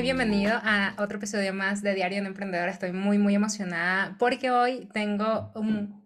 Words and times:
muy 0.00 0.04
bienvenido 0.06 0.54
a 0.54 0.94
otro 0.96 1.18
episodio 1.18 1.52
más 1.52 1.82
de 1.82 1.94
Diario 1.94 2.22
de 2.22 2.28
Emprendedor. 2.28 2.70
Estoy 2.70 2.90
muy, 2.90 3.18
muy 3.18 3.34
emocionada 3.34 4.16
porque 4.18 4.50
hoy 4.50 4.88
tengo 4.94 5.52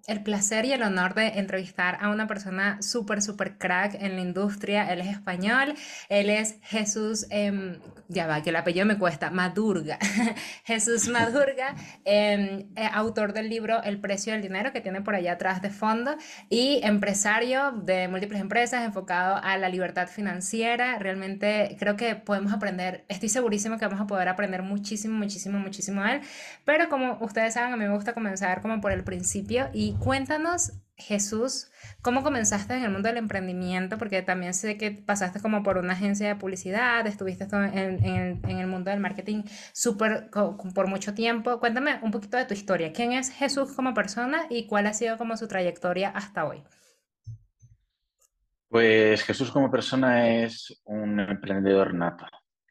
el 0.07 0.23
placer 0.23 0.65
y 0.67 0.73
el 0.73 0.83
honor 0.83 1.15
de 1.15 1.39
entrevistar 1.39 1.99
a 2.01 2.11
una 2.11 2.27
persona 2.27 2.81
súper, 2.83 3.23
súper 3.23 3.57
crack 3.57 3.95
en 3.95 4.17
la 4.17 4.21
industria. 4.21 4.93
Él 4.93 5.01
es 5.01 5.09
español, 5.09 5.75
él 6.09 6.31
es 6.31 6.57
Jesús, 6.63 7.27
em, 7.31 7.79
ya 8.09 8.27
va, 8.27 8.43
que 8.43 8.51
el 8.51 8.57
apellido 8.57 8.85
me 8.85 8.99
cuesta, 8.99 9.31
Madurga. 9.31 9.99
Jesús 10.65 11.09
Madurga, 11.09 11.75
em, 12.05 12.67
eh, 12.77 12.89
autor 12.93 13.33
del 13.33 13.49
libro 13.49 13.83
El 13.83 13.99
precio 13.99 14.33
del 14.33 14.43
dinero 14.43 14.73
que 14.73 14.81
tiene 14.81 15.01
por 15.01 15.15
allá 15.15 15.33
atrás 15.33 15.63
de 15.63 15.71
fondo 15.71 16.17
y 16.51 16.81
empresario 16.83 17.73
de 17.73 18.09
múltiples 18.09 18.41
empresas 18.41 18.85
enfocado 18.85 19.37
a 19.43 19.57
la 19.57 19.69
libertad 19.69 20.09
financiera. 20.09 20.99
Realmente 20.99 21.77
creo 21.79 21.97
que 21.97 22.15
podemos 22.15 22.53
aprender, 22.53 23.05
estoy 23.09 23.31
segurísima 23.31 23.79
que 23.79 23.87
vamos 23.87 24.01
a 24.03 24.07
poder 24.07 24.29
aprender 24.29 24.63
muchísimo, 24.63 25.17
muchísimo, 25.17 25.59
muchísimo 25.59 26.03
de 26.03 26.17
él. 26.17 26.21
Pero 26.65 26.89
como 26.89 27.19
ustedes 27.21 27.55
saben, 27.55 27.73
a 27.73 27.77
mí 27.77 27.85
me 27.85 27.95
gusta 27.95 28.13
comenzar 28.13 28.61
como 28.61 28.81
por 28.81 28.93
el 28.93 29.03
principio 29.03 29.69
y 29.73 29.94
cuéntanos, 29.99 30.73
Jesús, 30.97 31.71
¿cómo 32.03 32.23
comenzaste 32.23 32.75
en 32.75 32.85
el 32.85 32.91
mundo 32.91 33.09
del 33.09 33.17
emprendimiento? 33.17 33.99
Porque 33.99 34.23
también 34.23 34.55
sé 34.55 34.79
que 34.79 34.93
pasaste 34.93 35.41
como 35.41 35.63
por 35.63 35.79
una 35.79 35.95
agencia 35.95 36.29
de 36.29 36.37
publicidad, 36.37 37.07
estuviste 37.07 37.47
en, 37.53 38.41
el 38.45 38.67
mundo 38.67 38.91
del 38.91 39.01
marketing 39.01 39.43
súper 39.73 40.31
por 40.31 40.87
mucho 40.87 41.15
tiempo. 41.15 41.59
Cuéntame 41.59 41.99
un 42.03 42.11
poquito 42.11 42.37
de 42.37 42.45
tu 42.45 42.55
historia. 42.55 42.93
¿Quién 42.93 43.13
es 43.13 43.31
Jesús 43.31 43.73
como 43.73 43.93
persona 43.93 44.47
y 44.51 44.67
cuál 44.67 44.87
ha 44.87 44.93
sido 44.93 45.19
como 45.19 45.37
su 45.37 45.49
trayectoria 45.49 46.11
hasta 46.11 46.45
hoy? 46.45 46.63
Pues 48.69 49.23
Jesús 49.23 49.51
como 49.51 49.71
persona 49.71 50.29
es 50.43 50.81
un 50.85 51.19
emprendedor 51.21 51.95
nato. 51.95 52.27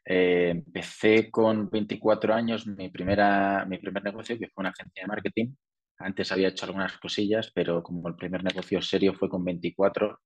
Eh, 0.06 0.50
empecé 0.50 1.30
con 1.30 1.70
24 1.70 2.34
años 2.34 2.66
mi, 2.66 2.90
primera, 2.90 3.64
mi 3.66 3.78
primer 3.78 4.04
negocio, 4.04 4.38
que 4.38 4.48
fue 4.48 4.62
una 4.62 4.70
agencia 4.70 5.02
de 5.02 5.06
marketing. 5.06 5.54
Antes 5.98 6.32
había 6.32 6.48
hecho 6.48 6.66
algunas 6.66 6.98
cosillas, 6.98 7.50
pero 7.54 7.82
como 7.82 8.08
el 8.08 8.16
primer 8.16 8.42
negocio 8.42 8.82
serio 8.82 9.14
fue 9.14 9.28
con 9.28 9.44
24 9.44 10.20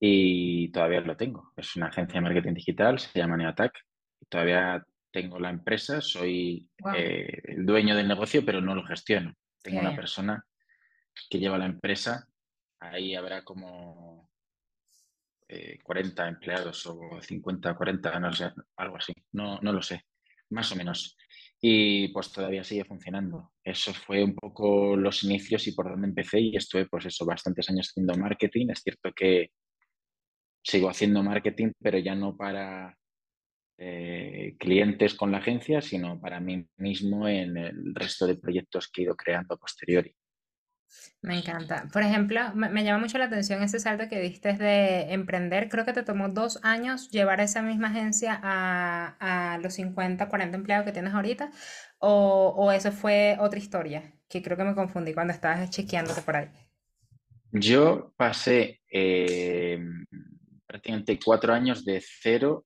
y 0.00 0.70
todavía 0.70 1.00
lo 1.00 1.16
tengo. 1.16 1.52
Es 1.56 1.74
una 1.76 1.86
agencia 1.86 2.20
de 2.20 2.20
marketing 2.20 2.54
digital, 2.54 2.98
se 2.98 3.18
llama 3.18 3.36
Neotac. 3.36 3.72
Todavía 4.28 4.84
tengo 5.10 5.38
la 5.38 5.50
empresa, 5.50 6.00
soy 6.00 6.68
eh, 6.94 7.42
el 7.44 7.66
dueño 7.66 7.96
del 7.96 8.08
negocio, 8.08 8.44
pero 8.44 8.60
no 8.60 8.74
lo 8.74 8.84
gestiono. 8.84 9.34
Tengo 9.62 9.80
una 9.80 9.96
persona 9.96 10.44
que 11.28 11.38
lleva 11.38 11.58
la 11.58 11.66
empresa. 11.66 12.28
Ahí 12.80 13.14
habrá 13.14 13.42
como 13.42 14.30
40 15.82 16.24
eh, 16.24 16.28
empleados 16.28 16.86
o 16.86 17.20
50, 17.20 17.74
40, 17.74 18.20
no 18.20 18.32
sé, 18.32 18.52
algo 18.76 18.96
así, 18.96 19.12
no, 19.32 19.58
no 19.62 19.72
lo 19.72 19.82
sé, 19.82 20.04
más 20.50 20.70
o 20.72 20.76
menos. 20.76 21.16
Y 21.60 22.08
pues 22.08 22.32
todavía 22.32 22.62
sigue 22.62 22.84
funcionando. 22.84 23.52
Eso 23.64 23.92
fue 23.92 24.22
un 24.22 24.34
poco 24.34 24.96
los 24.96 25.24
inicios 25.24 25.66
y 25.66 25.72
por 25.72 25.90
donde 25.90 26.08
empecé 26.08 26.40
y 26.40 26.56
estuve 26.56 26.86
pues 26.86 27.06
eso, 27.06 27.26
bastantes 27.26 27.68
años 27.68 27.88
haciendo 27.90 28.14
marketing. 28.14 28.68
Es 28.70 28.80
cierto 28.82 29.12
que 29.12 29.50
sigo 30.62 30.88
haciendo 30.88 31.22
marketing, 31.22 31.72
pero 31.80 31.98
ya 31.98 32.14
no 32.14 32.36
para 32.36 32.96
eh, 33.78 34.56
clientes 34.58 35.14
con 35.14 35.32
la 35.32 35.38
agencia, 35.38 35.80
sino 35.80 36.20
para 36.20 36.40
mí 36.40 36.66
mismo 36.76 37.28
en 37.28 37.56
el 37.56 37.94
resto 37.94 38.26
de 38.26 38.36
proyectos 38.36 38.88
que 38.88 39.02
he 39.02 39.04
ido 39.04 39.16
creando 39.16 39.54
a 39.54 39.58
posteriori. 39.58 40.14
Me 41.20 41.36
encanta. 41.36 41.88
Por 41.92 42.02
ejemplo, 42.02 42.40
me, 42.54 42.84
llama 42.84 43.00
mucho 43.00 43.18
la 43.18 43.24
atención 43.24 43.62
ese 43.62 43.80
salto 43.80 44.08
que 44.08 44.20
diste 44.20 44.52
de 44.52 45.12
emprender. 45.12 45.68
Creo 45.68 45.84
que 45.84 45.92
te 45.92 46.04
tomó 46.04 46.28
dos 46.28 46.60
años 46.62 47.10
llevar 47.10 47.40
esa 47.40 47.60
misma 47.60 47.88
agencia 47.88 48.38
a, 48.40 49.58
los 49.60 49.74
50, 49.74 50.28
40 50.28 50.56
empleados 50.56 50.86
que 50.86 50.92
tienes 50.92 51.12
ahorita. 51.12 51.50
O, 51.98 52.70
eso 52.72 52.92
fue 52.92 53.36
otra 53.40 53.58
historia, 53.58 54.14
que 54.28 54.42
creo 54.42 54.56
que 54.56 54.64
me 54.64 54.76
confundí 54.76 55.12
cuando 55.12 55.32
estabas 55.32 55.68
chequeándote 55.70 56.22
por 56.22 56.36
ahí. 56.36 56.48
Yo 57.50 58.12
pasé 58.16 58.80
eh, 58.92 59.80
prácticamente 60.66 61.18
cuatro 61.24 61.52
años 61.52 61.84
de 61.84 62.00
cero 62.00 62.64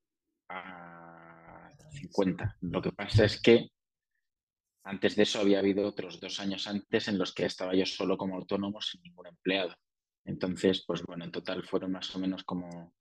a 0.51 1.71
50. 1.91 2.57
Lo 2.61 2.83
que 2.83 2.93
pasa 2.93 3.25
es 3.25 3.41
que 3.41 3.72
antes 4.85 5.17
de 5.17 5.23
eso 5.23 5.41
había 5.41 5.61
habido 5.61 5.87
otros 5.87 6.21
dos 6.21 6.41
años 6.41 6.67
antes 6.67 7.09
en 7.09 7.19
los 7.19 7.33
que 7.33 7.45
estaba 7.45 7.75
yo 7.75 7.87
solo 7.87 8.17
como 8.17 8.37
autónomo 8.37 8.81
sin 8.81 9.03
ningún 9.03 9.29
empleado. 9.29 9.75
Entonces, 10.25 10.85
pues 10.87 11.03
bueno, 11.03 11.25
en 11.25 11.33
total 11.33 11.65
fueron 11.65 11.93
más 11.93 12.15
o 12.15 12.19
menos 12.19 12.45
como 12.45 12.95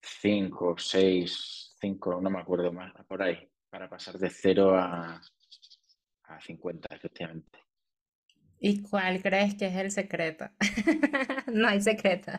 cinco, 0.00 0.76
seis, 0.78 1.76
cinco, 1.80 2.20
no 2.20 2.30
me 2.30 2.40
acuerdo 2.40 2.72
más, 2.72 2.92
por 3.06 3.22
ahí, 3.22 3.48
para 3.68 3.88
pasar 3.88 4.18
de 4.18 4.30
cero 4.30 4.76
a, 4.76 5.20
a 6.24 6.40
50, 6.40 6.94
efectivamente. 6.94 7.69
¿Y 8.62 8.82
cuál 8.82 9.22
crees 9.22 9.54
que 9.54 9.66
es 9.68 9.74
el 9.74 9.90
secreto? 9.90 10.44
no 11.54 11.66
hay 11.66 11.80
secreto. 11.80 12.32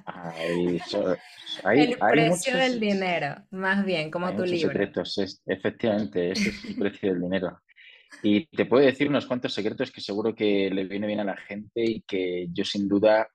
el 1.73 1.97
precio 1.97 2.55
del 2.55 2.79
dinero, 2.79 3.35
más 3.49 3.83
bien, 3.83 4.11
como 4.11 4.35
tu 4.35 4.43
libro. 4.43 4.69
secretos, 4.69 5.41
efectivamente, 5.47 6.31
ese 6.31 6.49
es 6.49 6.65
el 6.65 6.75
precio 6.75 7.11
del 7.11 7.21
dinero. 7.23 7.59
Y 8.21 8.45
te 8.45 8.65
puedo 8.65 8.85
decir 8.85 9.09
unos 9.09 9.25
cuantos 9.25 9.51
secretos 9.51 9.89
que 9.89 9.99
seguro 9.99 10.35
que 10.35 10.69
le 10.69 10.83
viene 10.83 11.07
bien 11.07 11.21
a 11.21 11.23
la 11.23 11.37
gente 11.37 11.83
y 11.83 12.01
que 12.01 12.47
yo 12.53 12.63
sin 12.65 12.87
duda 12.87 13.27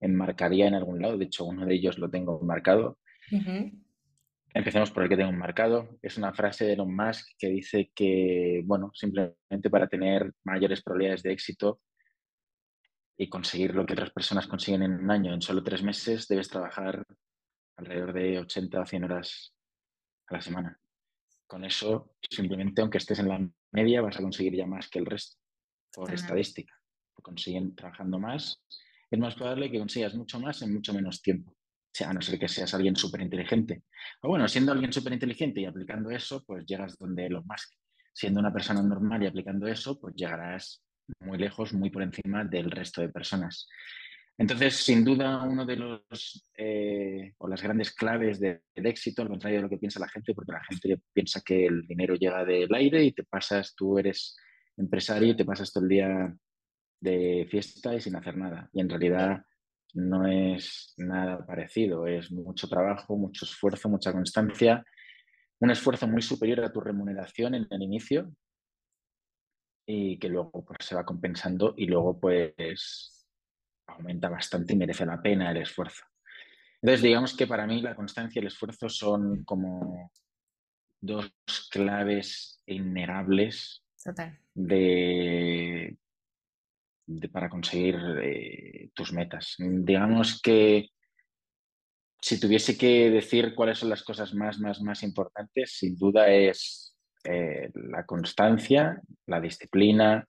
enmarcaría 0.00 0.66
en 0.66 0.74
algún 0.74 1.00
lado. 1.00 1.16
De 1.16 1.26
hecho, 1.26 1.44
uno 1.44 1.64
de 1.64 1.74
ellos 1.74 1.98
lo 1.98 2.10
tengo 2.10 2.40
marcado. 2.40 2.98
Empecemos 4.54 4.90
por 4.90 5.04
el 5.04 5.08
que 5.08 5.16
tengo 5.16 5.30
marcado. 5.30 6.00
Es 6.02 6.18
una 6.18 6.34
frase 6.34 6.64
de 6.64 6.72
Elon 6.72 6.96
Musk 6.96 7.28
que 7.38 7.46
dice 7.46 7.92
que, 7.94 8.60
bueno, 8.64 8.90
simplemente 8.92 9.70
para 9.70 9.86
tener 9.86 10.32
mayores 10.42 10.82
probabilidades 10.82 11.22
de 11.22 11.32
éxito 11.32 11.80
y 13.16 13.28
conseguir 13.28 13.74
lo 13.74 13.86
que 13.86 13.92
otras 13.92 14.10
personas 14.10 14.46
consiguen 14.46 14.82
en 14.82 14.92
un 14.94 15.10
año, 15.10 15.34
en 15.34 15.42
solo 15.42 15.62
tres 15.62 15.82
meses, 15.82 16.26
debes 16.28 16.48
trabajar 16.48 17.06
alrededor 17.76 18.12
de 18.12 18.38
80 18.38 18.80
o 18.80 18.86
100 18.86 19.04
horas 19.04 19.54
a 20.28 20.34
la 20.34 20.40
semana. 20.40 20.80
Con 21.46 21.64
eso, 21.64 22.16
simplemente, 22.30 22.80
aunque 22.80 22.98
estés 22.98 23.18
en 23.18 23.28
la 23.28 23.48
media, 23.72 24.00
vas 24.00 24.16
a 24.16 24.22
conseguir 24.22 24.54
ya 24.54 24.66
más 24.66 24.88
que 24.88 24.98
el 24.98 25.06
resto, 25.06 25.38
por 25.92 26.12
estadística. 26.12 26.74
Consiguen 27.22 27.76
trabajando 27.76 28.18
más, 28.18 28.60
es 29.10 29.18
más 29.18 29.34
probable 29.34 29.70
que 29.70 29.78
consigas 29.78 30.14
mucho 30.14 30.40
más 30.40 30.62
en 30.62 30.72
mucho 30.72 30.94
menos 30.94 31.20
tiempo. 31.20 31.52
O 31.52 31.94
sea, 31.94 32.08
a 32.08 32.14
no 32.14 32.22
ser 32.22 32.38
que 32.38 32.48
seas 32.48 32.72
alguien 32.72 32.96
súper 32.96 33.20
inteligente. 33.20 33.82
O 34.22 34.28
bueno, 34.28 34.48
siendo 34.48 34.72
alguien 34.72 34.92
súper 34.92 35.12
inteligente 35.12 35.60
y 35.60 35.66
aplicando 35.66 36.10
eso, 36.10 36.42
pues 36.46 36.64
llegas 36.64 36.98
donde 36.98 37.28
lo 37.28 37.44
más. 37.44 37.70
Siendo 38.14 38.40
una 38.40 38.52
persona 38.52 38.82
normal 38.82 39.22
y 39.22 39.26
aplicando 39.26 39.66
eso, 39.66 40.00
pues 40.00 40.14
llegarás 40.14 40.82
muy 41.20 41.38
lejos, 41.38 41.72
muy 41.72 41.90
por 41.90 42.02
encima 42.02 42.44
del 42.44 42.70
resto 42.70 43.00
de 43.00 43.08
personas. 43.08 43.68
Entonces, 44.38 44.76
sin 44.76 45.04
duda, 45.04 45.42
uno 45.44 45.64
de 45.66 45.76
los 45.76 46.50
eh, 46.56 47.32
o 47.38 47.48
las 47.48 47.62
grandes 47.62 47.94
claves 47.94 48.40
del 48.40 48.60
éxito, 48.74 49.22
al 49.22 49.28
contrario 49.28 49.58
de 49.58 49.62
lo 49.62 49.68
que 49.68 49.78
piensa 49.78 50.00
la 50.00 50.08
gente, 50.08 50.34
porque 50.34 50.52
la 50.52 50.64
gente 50.64 51.00
piensa 51.12 51.42
que 51.44 51.66
el 51.66 51.86
dinero 51.86 52.14
llega 52.14 52.44
del 52.44 52.74
aire 52.74 53.04
y 53.04 53.12
te 53.12 53.24
pasas, 53.24 53.74
tú 53.76 53.98
eres 53.98 54.36
empresario 54.76 55.32
y 55.32 55.36
te 55.36 55.44
pasas 55.44 55.72
todo 55.72 55.84
el 55.84 55.90
día 55.90 56.36
de 57.00 57.46
fiesta 57.50 57.94
y 57.94 58.00
sin 58.00 58.16
hacer 58.16 58.36
nada. 58.36 58.70
Y 58.72 58.80
en 58.80 58.88
realidad 58.88 59.44
no 59.94 60.26
es 60.26 60.94
nada 60.96 61.44
parecido, 61.44 62.06
es 62.06 62.32
mucho 62.32 62.68
trabajo, 62.68 63.16
mucho 63.16 63.44
esfuerzo, 63.44 63.88
mucha 63.88 64.12
constancia, 64.12 64.84
un 65.60 65.70
esfuerzo 65.70 66.08
muy 66.08 66.22
superior 66.22 66.64
a 66.64 66.72
tu 66.72 66.80
remuneración 66.80 67.54
en 67.54 67.66
el 67.70 67.82
inicio, 67.82 68.34
y 69.86 70.18
que 70.18 70.28
luego 70.28 70.64
pues, 70.64 70.78
se 70.80 70.94
va 70.94 71.04
compensando 71.04 71.74
y 71.76 71.86
luego 71.86 72.18
pues 72.18 73.26
aumenta 73.86 74.28
bastante 74.28 74.72
y 74.72 74.76
merece 74.76 75.04
la 75.06 75.20
pena 75.20 75.50
el 75.50 75.58
esfuerzo. 75.58 76.04
Entonces, 76.80 77.02
digamos 77.02 77.36
que 77.36 77.46
para 77.46 77.66
mí 77.66 77.80
la 77.80 77.94
constancia 77.94 78.40
y 78.40 78.42
el 78.42 78.48
esfuerzo 78.48 78.88
son 78.88 79.44
como 79.44 80.10
dos 81.00 81.32
claves 81.70 82.62
innegables 82.66 83.84
de, 84.54 85.96
para 87.32 87.48
conseguir 87.48 87.96
eh, 88.22 88.90
tus 88.94 89.12
metas. 89.12 89.56
Digamos 89.58 90.40
que 90.40 90.88
si 92.20 92.38
tuviese 92.40 92.78
que 92.78 93.10
decir 93.10 93.54
cuáles 93.54 93.78
son 93.78 93.90
las 93.90 94.02
cosas 94.02 94.32
más, 94.34 94.58
más, 94.58 94.80
más 94.80 95.02
importantes, 95.02 95.76
sin 95.76 95.96
duda 95.96 96.28
es 96.28 96.91
eh, 97.24 97.70
la 97.74 98.04
constancia, 98.04 99.00
la 99.26 99.40
disciplina, 99.40 100.26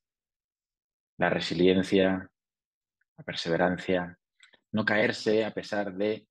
la 1.18 1.30
resiliencia, 1.30 2.30
la 3.18 3.24
perseverancia, 3.24 4.18
no 4.72 4.86
caerse 4.86 5.46
a 5.46 5.52
pesar 5.52 5.94
de, 5.96 6.28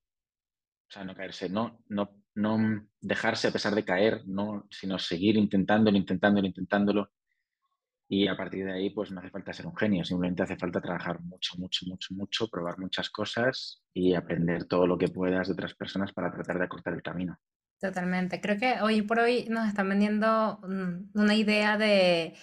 o 0.89 0.91
sea, 0.91 1.03
no 1.03 1.15
caerse, 1.15 1.49
no, 1.49 1.79
no, 1.89 2.09
no 2.35 2.87
dejarse 2.99 3.47
a 3.47 3.51
pesar 3.51 3.73
de 3.75 3.85
caer, 3.85 4.21
no, 4.25 4.67
sino 4.69 4.99
seguir 4.99 5.37
intentándolo, 5.37 5.97
intentándolo, 5.97 6.47
intentándolo. 6.47 7.11
Y 8.09 8.27
a 8.27 8.37
partir 8.37 8.65
de 8.65 8.73
ahí, 8.73 8.89
pues 8.91 9.11
no 9.11 9.19
hace 9.19 9.29
falta 9.29 9.53
ser 9.53 9.65
un 9.65 9.75
genio, 9.75 10.03
simplemente 10.03 10.43
hace 10.43 10.57
falta 10.57 10.81
trabajar 10.81 11.19
mucho, 11.21 11.55
mucho, 11.57 11.85
mucho, 11.87 12.13
mucho, 12.13 12.47
probar 12.47 12.77
muchas 12.77 13.09
cosas 13.09 13.81
y 13.93 14.13
aprender 14.13 14.65
todo 14.65 14.85
lo 14.85 14.97
que 14.97 15.07
puedas 15.07 15.47
de 15.47 15.53
otras 15.53 15.73
personas 15.73 16.13
para 16.13 16.31
tratar 16.31 16.59
de 16.59 16.65
acortar 16.65 16.93
el 16.93 17.01
camino. 17.01 17.39
Totalmente. 17.83 18.39
Creo 18.39 18.57
que 18.57 18.79
hoy 18.81 19.01
por 19.01 19.19
hoy 19.19 19.45
nos 19.49 19.67
están 19.67 19.89
vendiendo 19.89 20.57
una 21.13 21.35
idea 21.35 21.77
de, 21.77 22.33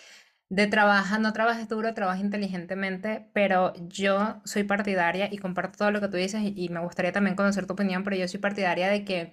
de 0.50 0.66
trabaja, 0.66 1.18
no 1.18 1.32
trabajes 1.32 1.66
duro, 1.66 1.94
trabaja 1.94 2.20
inteligentemente, 2.20 3.30
pero 3.32 3.72
yo 3.88 4.42
soy 4.44 4.64
partidaria 4.64 5.30
y 5.32 5.38
comparto 5.38 5.78
todo 5.78 5.92
lo 5.92 6.00
que 6.02 6.08
tú 6.08 6.18
dices 6.18 6.42
y 6.44 6.68
me 6.68 6.80
gustaría 6.80 7.12
también 7.12 7.36
conocer 7.36 7.66
tu 7.66 7.72
opinión, 7.72 8.04
pero 8.04 8.16
yo 8.16 8.28
soy 8.28 8.38
partidaria 8.40 8.90
de 8.90 9.06
que 9.06 9.32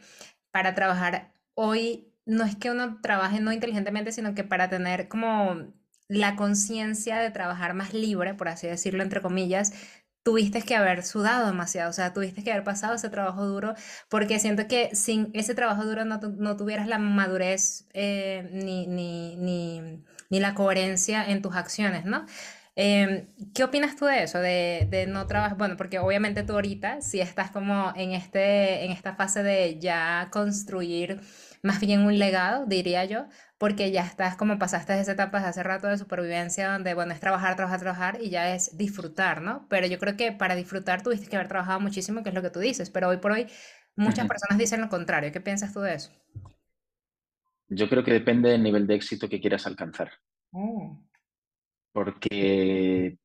para 0.52 0.76
trabajar 0.76 1.34
hoy 1.56 2.14
no 2.26 2.46
es 2.46 2.56
que 2.56 2.72
uno 2.72 3.02
trabaje 3.02 3.42
no 3.42 3.52
inteligentemente, 3.52 4.14
sino 4.14 4.34
que 4.34 4.46
para 4.46 4.70
tener 4.70 5.10
como 5.10 5.74
la 6.08 6.38
conciencia 6.38 7.20
de 7.20 7.32
trabajar 7.32 7.74
más 7.74 7.94
libre, 7.94 8.34
por 8.34 8.48
así 8.48 8.68
decirlo, 8.68 9.04
entre 9.04 9.22
comillas, 9.22 9.74
tuviste 10.28 10.62
que 10.62 10.76
haber 10.76 11.04
sudado 11.06 11.48
demasiado, 11.48 11.90
o 11.90 11.94
sea, 11.94 12.12
tuviste 12.12 12.44
que 12.44 12.52
haber 12.52 12.66
pasado 12.66 12.96
ese 12.96 13.10
trabajo 13.10 13.46
duro, 13.46 13.76
porque 14.10 14.40
siento 14.40 14.68
que 14.68 14.94
sin 14.94 15.32
ese 15.34 15.56
trabajo 15.56 15.86
duro 15.86 16.04
no, 16.04 16.20
no 16.20 16.58
tuvieras 16.58 16.86
la 16.86 17.00
madurez 17.00 17.86
eh, 17.94 18.50
ni, 18.52 18.88
ni, 18.88 19.38
ni, 19.38 20.04
ni 20.30 20.40
la 20.42 20.54
coherencia 20.54 21.24
en 21.30 21.42
tus 21.42 21.56
acciones, 21.56 22.04
¿no? 22.04 22.26
Em, 22.76 23.28
¿qué 23.56 23.64
opinas 23.64 23.96
tú 23.96 24.04
de 24.04 24.24
eso? 24.24 24.40
De, 24.40 24.86
de 24.92 25.08
no 25.08 25.28
trabajar, 25.28 25.58
bueno, 25.58 25.78
porque 25.78 25.98
obviamente 26.00 26.44
tú 26.44 26.54
ahorita 26.56 27.00
sí 27.02 27.22
estás 27.22 27.50
como 27.50 27.94
en 27.96 28.12
este, 28.12 28.84
en 28.84 28.92
esta 28.92 29.16
fase 29.16 29.44
de 29.44 29.80
ya 29.80 30.28
construir 30.30 31.22
más 31.64 31.80
bien 31.80 32.02
un 32.02 32.20
legado, 32.20 32.66
diría 32.66 33.06
yo, 33.06 33.28
porque 33.58 33.92
ya 33.92 34.06
estás 34.06 34.36
como 34.36 34.60
pasaste 34.60 35.00
esa 35.00 35.14
etapa 35.14 35.40
de 35.40 35.48
hace 35.48 35.64
rato 35.64 35.88
de 35.88 35.98
supervivencia 35.98 36.72
donde, 36.72 36.94
bueno, 36.94 37.14
es 37.14 37.20
trabajar, 37.20 37.56
trabajar, 37.56 37.80
trabajar 37.80 38.18
y 38.22 38.30
ya 38.30 38.54
es 38.54 38.78
disfrutar, 38.78 39.42
¿no? 39.42 39.66
Pero 39.70 39.88
yo 39.88 39.98
creo 39.98 40.16
que 40.16 40.32
para 40.32 40.56
disfrutar 40.56 41.02
tuviste 41.02 41.28
que 41.28 41.36
haber 41.36 41.48
trabajado 41.48 41.80
muchísimo, 41.80 42.22
que 42.22 42.30
es 42.30 42.36
lo 42.36 42.42
que 42.42 42.52
tú 42.52 42.60
dices, 42.60 42.90
pero 42.90 43.08
hoy 43.10 43.18
por 43.18 43.32
hoy 43.32 43.48
muchas 43.96 44.28
personas 44.28 44.60
dicen 44.60 44.82
lo 44.82 44.90
contrario. 44.90 45.32
¿Qué 45.32 45.42
piensas 45.42 45.74
tú 45.74 45.80
de 45.80 45.96
eso? 45.96 46.12
Yo 47.70 47.90
creo 47.90 48.04
que 48.04 48.14
depende 48.14 48.50
del 48.50 48.64
nivel 48.64 48.86
de 48.88 48.96
éxito 48.96 49.28
que 49.28 49.42
quieras 49.42 49.66
alcanzar, 49.68 50.12
Oh. 50.52 50.98
porque 51.92 53.18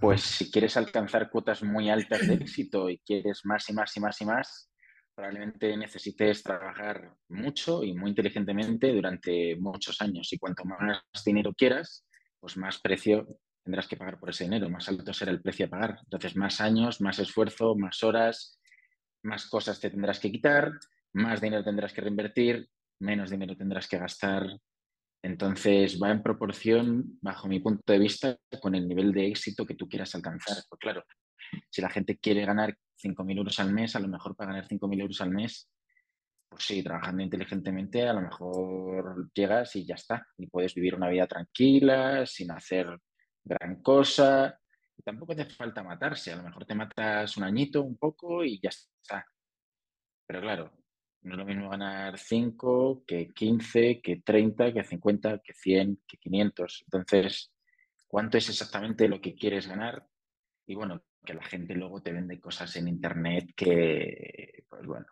pues 0.00 0.22
si 0.22 0.50
quieres 0.50 0.76
alcanzar 0.76 1.30
cuotas 1.30 1.62
muy 1.62 1.88
altas 1.88 2.26
de 2.26 2.34
éxito 2.34 2.90
y 2.90 2.98
quieres 2.98 3.42
más 3.44 3.68
y 3.70 3.72
más 3.72 3.96
y 3.96 4.00
más 4.00 4.20
y 4.20 4.24
más, 4.24 4.70
probablemente 5.14 5.76
necesites 5.76 6.42
trabajar 6.42 7.14
mucho 7.28 7.84
y 7.84 7.94
muy 7.94 8.10
inteligentemente 8.10 8.92
durante 8.92 9.56
muchos 9.56 10.00
años. 10.00 10.32
Y 10.32 10.38
cuanto 10.38 10.64
más 10.64 11.02
dinero 11.24 11.54
quieras, 11.54 12.06
pues 12.40 12.56
más 12.56 12.80
precio 12.80 13.26
tendrás 13.62 13.88
que 13.88 13.96
pagar 13.96 14.20
por 14.20 14.30
ese 14.30 14.44
dinero, 14.44 14.68
más 14.68 14.88
alto 14.88 15.12
será 15.14 15.30
el 15.30 15.40
precio 15.40 15.66
a 15.66 15.70
pagar. 15.70 15.98
Entonces, 16.02 16.36
más 16.36 16.60
años, 16.60 17.00
más 17.00 17.18
esfuerzo, 17.18 17.74
más 17.74 18.02
horas, 18.02 18.60
más 19.22 19.48
cosas 19.48 19.80
te 19.80 19.90
tendrás 19.90 20.20
que 20.20 20.30
quitar, 20.30 20.72
más 21.14 21.40
dinero 21.40 21.64
tendrás 21.64 21.92
que 21.92 22.02
reinvertir, 22.02 22.68
menos 23.00 23.30
dinero 23.30 23.56
tendrás 23.56 23.88
que 23.88 23.98
gastar. 23.98 24.46
Entonces 25.22 25.98
va 26.00 26.10
en 26.10 26.22
proporción, 26.22 27.18
bajo 27.22 27.48
mi 27.48 27.60
punto 27.60 27.90
de 27.90 27.98
vista, 27.98 28.36
con 28.60 28.74
el 28.74 28.86
nivel 28.86 29.12
de 29.12 29.28
éxito 29.28 29.64
que 29.64 29.74
tú 29.74 29.88
quieras 29.88 30.14
alcanzar. 30.14 30.58
Pues 30.68 30.78
claro, 30.78 31.02
si 31.70 31.82
la 31.82 31.90
gente 31.90 32.18
quiere 32.18 32.44
ganar 32.44 32.76
5.000 32.96 33.38
euros 33.38 33.58
al 33.60 33.72
mes, 33.72 33.96
a 33.96 34.00
lo 34.00 34.08
mejor 34.08 34.36
para 34.36 34.52
ganar 34.52 34.68
5.000 34.68 35.00
euros 35.00 35.20
al 35.20 35.30
mes, 35.30 35.68
pues 36.48 36.64
sí, 36.64 36.82
trabajando 36.82 37.22
inteligentemente, 37.22 38.06
a 38.08 38.12
lo 38.12 38.20
mejor 38.20 39.30
llegas 39.34 39.74
y 39.76 39.84
ya 39.84 39.96
está. 39.96 40.26
Y 40.38 40.46
puedes 40.46 40.74
vivir 40.74 40.94
una 40.94 41.08
vida 41.08 41.26
tranquila, 41.26 42.24
sin 42.26 42.50
hacer 42.52 42.98
gran 43.42 43.82
cosa. 43.82 44.58
Y 44.96 45.02
tampoco 45.02 45.34
te 45.34 45.46
falta 45.46 45.82
matarse. 45.82 46.32
A 46.32 46.36
lo 46.36 46.44
mejor 46.44 46.64
te 46.64 46.74
matas 46.74 47.36
un 47.36 47.44
añito, 47.44 47.82
un 47.82 47.96
poco 47.96 48.44
y 48.44 48.60
ya 48.60 48.68
está. 48.68 49.26
Pero 50.26 50.40
claro, 50.40 50.72
no 51.22 51.32
es 51.32 51.38
lo 51.38 51.44
mismo 51.44 51.68
ganar 51.70 52.18
5 52.18 53.04
que 53.06 53.32
15, 53.32 54.00
que 54.00 54.16
30, 54.20 54.72
que 54.72 54.84
50, 54.84 55.38
que 55.38 55.54
100, 55.54 56.02
que 56.06 56.18
500. 56.18 56.84
Entonces, 56.86 57.52
¿cuánto 58.06 58.38
es 58.38 58.48
exactamente 58.48 59.08
lo 59.08 59.20
que 59.20 59.34
quieres 59.34 59.66
ganar? 59.66 60.06
Y 60.66 60.74
bueno, 60.76 61.02
que 61.24 61.34
la 61.34 61.42
gente 61.42 61.74
luego 61.74 62.02
te 62.02 62.12
vende 62.12 62.40
cosas 62.40 62.76
en 62.76 62.88
internet 62.88 63.52
que, 63.56 64.64
pues 64.68 64.86
bueno, 64.86 65.06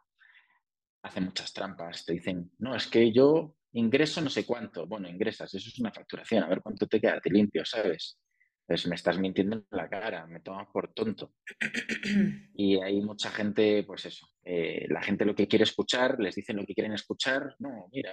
hacen 1.03 1.25
muchas 1.25 1.53
trampas. 1.53 2.05
Te 2.05 2.13
dicen, 2.13 2.51
no, 2.59 2.75
es 2.75 2.87
que 2.87 3.13
yo 3.13 3.57
ingreso 3.73 4.21
no 4.21 4.31
sé 4.31 4.45
cuánto. 4.47 4.87
Bueno, 4.87 5.09
ingresas, 5.09 5.53
eso 5.55 5.69
es 5.69 5.79
una 5.79 5.93
facturación, 5.93 6.45
a 6.45 6.49
ver 6.49 6.61
cuánto 6.63 6.87
te 6.87 7.01
queda, 7.01 7.21
te 7.21 7.31
limpio, 7.31 7.65
¿sabes? 7.65 8.19
Entonces 8.67 8.89
me 8.89 8.95
estás 8.95 9.19
mintiendo 9.19 9.57
en 9.57 9.67
la 9.71 9.89
cara, 9.89 10.27
me 10.27 10.41
tomas 10.41 10.69
por 10.73 10.93
tonto. 10.93 11.35
Y 12.55 12.81
hay 12.81 13.01
mucha 13.01 13.31
gente, 13.31 13.83
pues 13.85 14.07
eso, 14.07 14.27
eh, 14.45 14.87
la 14.89 15.03
gente 15.03 15.25
lo 15.25 15.35
que 15.35 15.49
quiere 15.49 15.65
escuchar, 15.65 16.21
les 16.21 16.35
dicen 16.35 16.57
lo 16.57 16.65
que 16.65 16.75
quieren 16.75 16.93
escuchar, 16.93 17.57
no, 17.59 17.89
mira, 17.91 18.13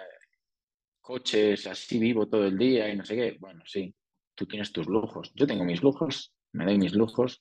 coches, 1.01 1.67
así 1.67 1.99
vivo 1.99 2.27
todo 2.27 2.47
el 2.47 2.57
día 2.57 2.89
y 2.89 2.95
no 2.95 3.05
sé 3.05 3.15
qué. 3.15 3.37
Bueno, 3.39 3.61
sí, 3.65 3.93
tú 4.33 4.45
tienes 4.47 4.71
tus 4.71 4.87
lujos, 4.87 5.31
yo 5.35 5.45
tengo 5.45 5.65
mis 5.65 5.83
lujos, 5.83 6.33
me 6.53 6.65
doy 6.65 6.77
mis 6.77 6.93
lujos, 6.93 7.37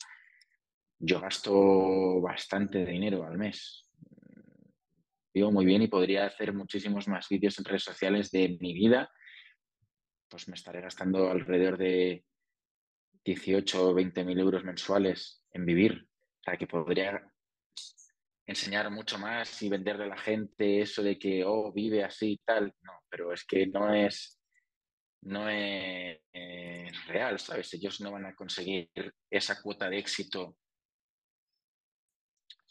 yo 0.99 1.21
gasto 1.21 2.21
bastante 2.21 2.85
dinero 2.85 3.25
al 3.25 3.39
mes. 3.39 3.89
Vivo 5.33 5.53
muy 5.53 5.65
bien 5.65 5.83
y 5.83 5.89
podría 5.89 6.27
hacer 6.27 6.53
muchísimos 6.53 7.07
más 7.07 7.29
vídeos 7.29 7.59
en 7.59 7.65
redes 7.65 7.85
sociales 7.85 8.31
de 8.31 8.59
mi 8.61 8.75
vida, 8.75 9.11
pues 10.29 10.49
me 10.49 10.55
estaré 10.55 10.81
gastando 10.81 11.31
alrededor 11.31 11.79
de 11.79 12.25
18 13.25 13.91
o 13.91 13.95
20 13.95 14.25
mil 14.25 14.39
euros 14.39 14.65
mensuales 14.65 15.45
en 15.53 15.65
vivir. 15.65 16.09
O 16.41 16.43
sea, 16.43 16.57
que 16.57 16.67
podría 16.67 17.23
enseñar 18.47 18.91
mucho 18.91 19.19
más 19.19 19.63
y 19.63 19.69
venderle 19.69 20.05
a 20.05 20.09
la 20.09 20.19
gente 20.19 20.81
eso 20.81 21.03
de 21.03 21.19
que, 21.19 21.45
oh, 21.45 21.73
vive 21.73 22.03
así 22.03 22.33
y 22.33 22.39
tal. 22.39 22.75
No, 22.83 22.93
pero 23.09 23.33
es 23.33 23.45
que 23.45 23.67
no 23.67 23.95
es, 23.95 24.41
no 25.23 25.49
es, 25.49 26.19
eh, 26.33 26.91
real, 27.07 27.39
¿sabes? 27.39 27.73
Ellos 27.75 28.01
no 28.01 28.13
van 28.13 28.27
a 28.27 28.35
conseguir 28.35 28.91
esa 29.31 29.61
cuota 29.63 29.89
de 29.89 29.99
éxito 29.99 30.57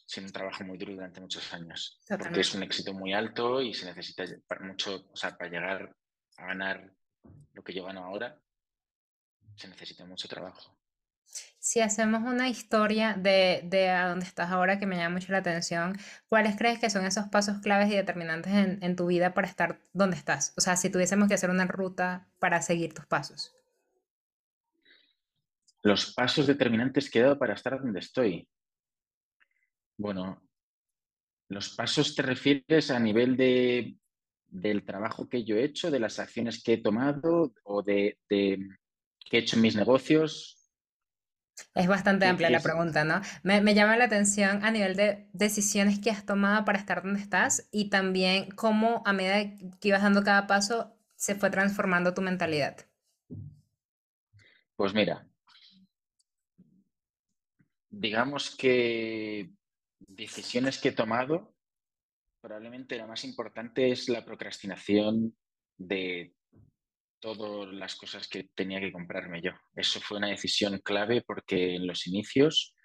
sin 0.07 0.23
un 0.23 0.31
trabajo 0.31 0.63
muy 0.63 0.77
duro 0.77 0.93
durante 0.93 1.19
muchos 1.19 1.53
años, 1.53 1.99
porque 2.07 2.39
es 2.39 2.55
un 2.55 2.63
éxito 2.63 2.93
muy 2.93 3.13
alto 3.13 3.61
y 3.61 3.73
se 3.73 3.85
necesita 3.85 4.23
mucho, 4.61 5.05
o 5.11 5.15
sea, 5.15 5.37
para 5.37 5.49
llegar 5.49 5.95
a 6.37 6.45
ganar 6.45 6.89
lo 7.53 7.61
que 7.61 7.73
yo 7.73 7.83
gano 7.83 8.05
ahora, 8.05 8.39
se 9.57 9.67
necesita 9.67 10.05
mucho 10.05 10.29
trabajo. 10.29 10.77
Si 11.59 11.81
hacemos 11.81 12.21
una 12.21 12.47
historia 12.47 13.15
de, 13.15 13.61
de 13.65 13.89
a 13.89 14.07
dónde 14.07 14.25
estás 14.25 14.49
ahora 14.49 14.79
que 14.79 14.85
me 14.85 14.95
llama 14.95 15.15
mucho 15.15 15.33
la 15.33 15.39
atención, 15.39 15.97
¿cuáles 16.29 16.55
crees 16.55 16.79
que 16.79 16.89
son 16.89 17.05
esos 17.05 17.27
pasos 17.27 17.57
claves 17.59 17.91
y 17.91 17.95
determinantes 17.95 18.53
en, 18.53 18.81
en 18.81 18.95
tu 18.95 19.07
vida 19.07 19.33
para 19.33 19.49
estar 19.49 19.81
donde 19.91 20.15
estás? 20.15 20.53
O 20.55 20.61
sea, 20.61 20.77
si 20.77 20.89
tuviésemos 20.89 21.27
que 21.27 21.33
hacer 21.33 21.49
una 21.49 21.65
ruta 21.65 22.29
para 22.39 22.61
seguir 22.61 22.93
tus 22.93 23.05
pasos. 23.05 23.53
Los 25.81 26.13
pasos 26.13 26.47
determinantes 26.47 27.09
que 27.09 27.19
he 27.19 27.23
dado 27.23 27.37
para 27.37 27.55
estar 27.55 27.77
donde 27.77 27.99
estoy. 27.99 28.47
Bueno, 29.97 30.41
los 31.49 31.69
pasos 31.69 32.15
te 32.15 32.21
refieres 32.21 32.91
a 32.91 32.99
nivel 32.99 33.35
de, 33.35 33.97
del 34.47 34.85
trabajo 34.85 35.27
que 35.27 35.43
yo 35.43 35.55
he 35.55 35.63
hecho, 35.63 35.91
de 35.91 35.99
las 35.99 36.19
acciones 36.19 36.61
que 36.63 36.73
he 36.73 36.77
tomado 36.77 37.53
o 37.63 37.81
de, 37.81 38.17
de 38.29 38.59
que 39.19 39.37
he 39.37 39.39
hecho 39.41 39.55
en 39.55 39.63
mis 39.63 39.75
negocios. 39.75 40.53
Es 41.73 41.87
bastante 41.87 42.25
¿Qué, 42.25 42.29
amplia 42.29 42.49
la 42.51 42.59
pregunta, 42.59 43.03
¿no? 43.03 43.21
Me, 43.41 43.61
me 43.61 43.73
llama 43.73 43.97
la 43.97 44.05
atención 44.05 44.63
a 44.63 44.69
nivel 44.69 44.95
de 44.95 45.29
decisiones 45.33 45.99
que 45.99 46.11
has 46.11 46.25
tomado 46.25 46.63
para 46.65 46.77
estar 46.77 47.01
donde 47.01 47.19
estás 47.19 47.67
y 47.71 47.89
también 47.89 48.51
cómo 48.51 49.01
a 49.05 49.13
medida 49.13 49.55
que 49.79 49.87
ibas 49.87 50.03
dando 50.03 50.23
cada 50.23 50.45
paso 50.45 50.95
se 51.15 51.33
fue 51.33 51.49
transformando 51.49 52.13
tu 52.13 52.21
mentalidad. 52.21 52.85
Pues 54.75 54.93
mira, 54.93 55.27
digamos 57.89 58.55
que 58.55 59.56
decisiones 60.17 60.79
que 60.79 60.89
he 60.89 60.93
tomado, 60.93 61.55
probablemente 62.41 62.97
la 62.97 63.07
más 63.07 63.23
importante 63.23 63.91
es 63.91 64.09
la 64.09 64.25
procrastinación 64.25 65.37
de 65.77 66.33
todas 67.19 67.73
las 67.73 67.95
cosas 67.95 68.27
que 68.27 68.49
tenía 68.55 68.79
que 68.79 68.91
comprarme 68.91 69.41
yo. 69.41 69.51
Eso 69.75 69.99
fue 70.01 70.17
una 70.17 70.27
decisión 70.27 70.79
clave 70.79 71.23
porque 71.25 71.75
en 71.75 71.87
los 71.87 72.07
inicios 72.07 72.75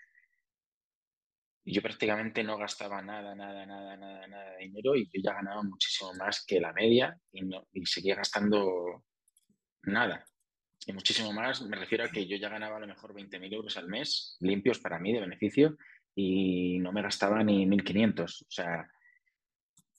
yo 1.64 1.80
prácticamente 1.80 2.42
no 2.42 2.58
gastaba 2.58 3.00
nada, 3.02 3.34
nada, 3.34 3.64
nada, 3.66 3.96
nada, 3.96 4.50
de 4.52 4.64
dinero 4.64 4.96
y 4.96 5.06
yo 5.06 5.22
ya 5.22 5.34
ganaba 5.34 5.62
muchísimo 5.62 6.12
más 6.14 6.44
que 6.44 6.60
la 6.60 6.72
media 6.72 7.16
y, 7.30 7.42
no, 7.42 7.66
y 7.72 7.86
seguía 7.86 8.16
gastando 8.16 9.04
nada. 9.84 10.24
Y 10.84 10.92
muchísimo 10.92 11.32
más, 11.32 11.62
me 11.62 11.76
refiero 11.76 12.04
a 12.04 12.08
que 12.08 12.26
yo 12.26 12.36
ya 12.36 12.48
ganaba 12.48 12.76
a 12.76 12.80
lo 12.80 12.88
mejor 12.88 13.14
20.000 13.14 13.54
euros 13.54 13.76
al 13.76 13.86
mes 13.86 14.36
limpios 14.40 14.80
para 14.80 14.98
mí 14.98 15.12
de 15.12 15.20
beneficio 15.20 15.76
y 16.14 16.78
no 16.78 16.92
me 16.92 17.02
gastaba 17.02 17.42
ni 17.42 17.66
1.500. 17.66 18.42
O 18.42 18.50
sea, 18.50 18.88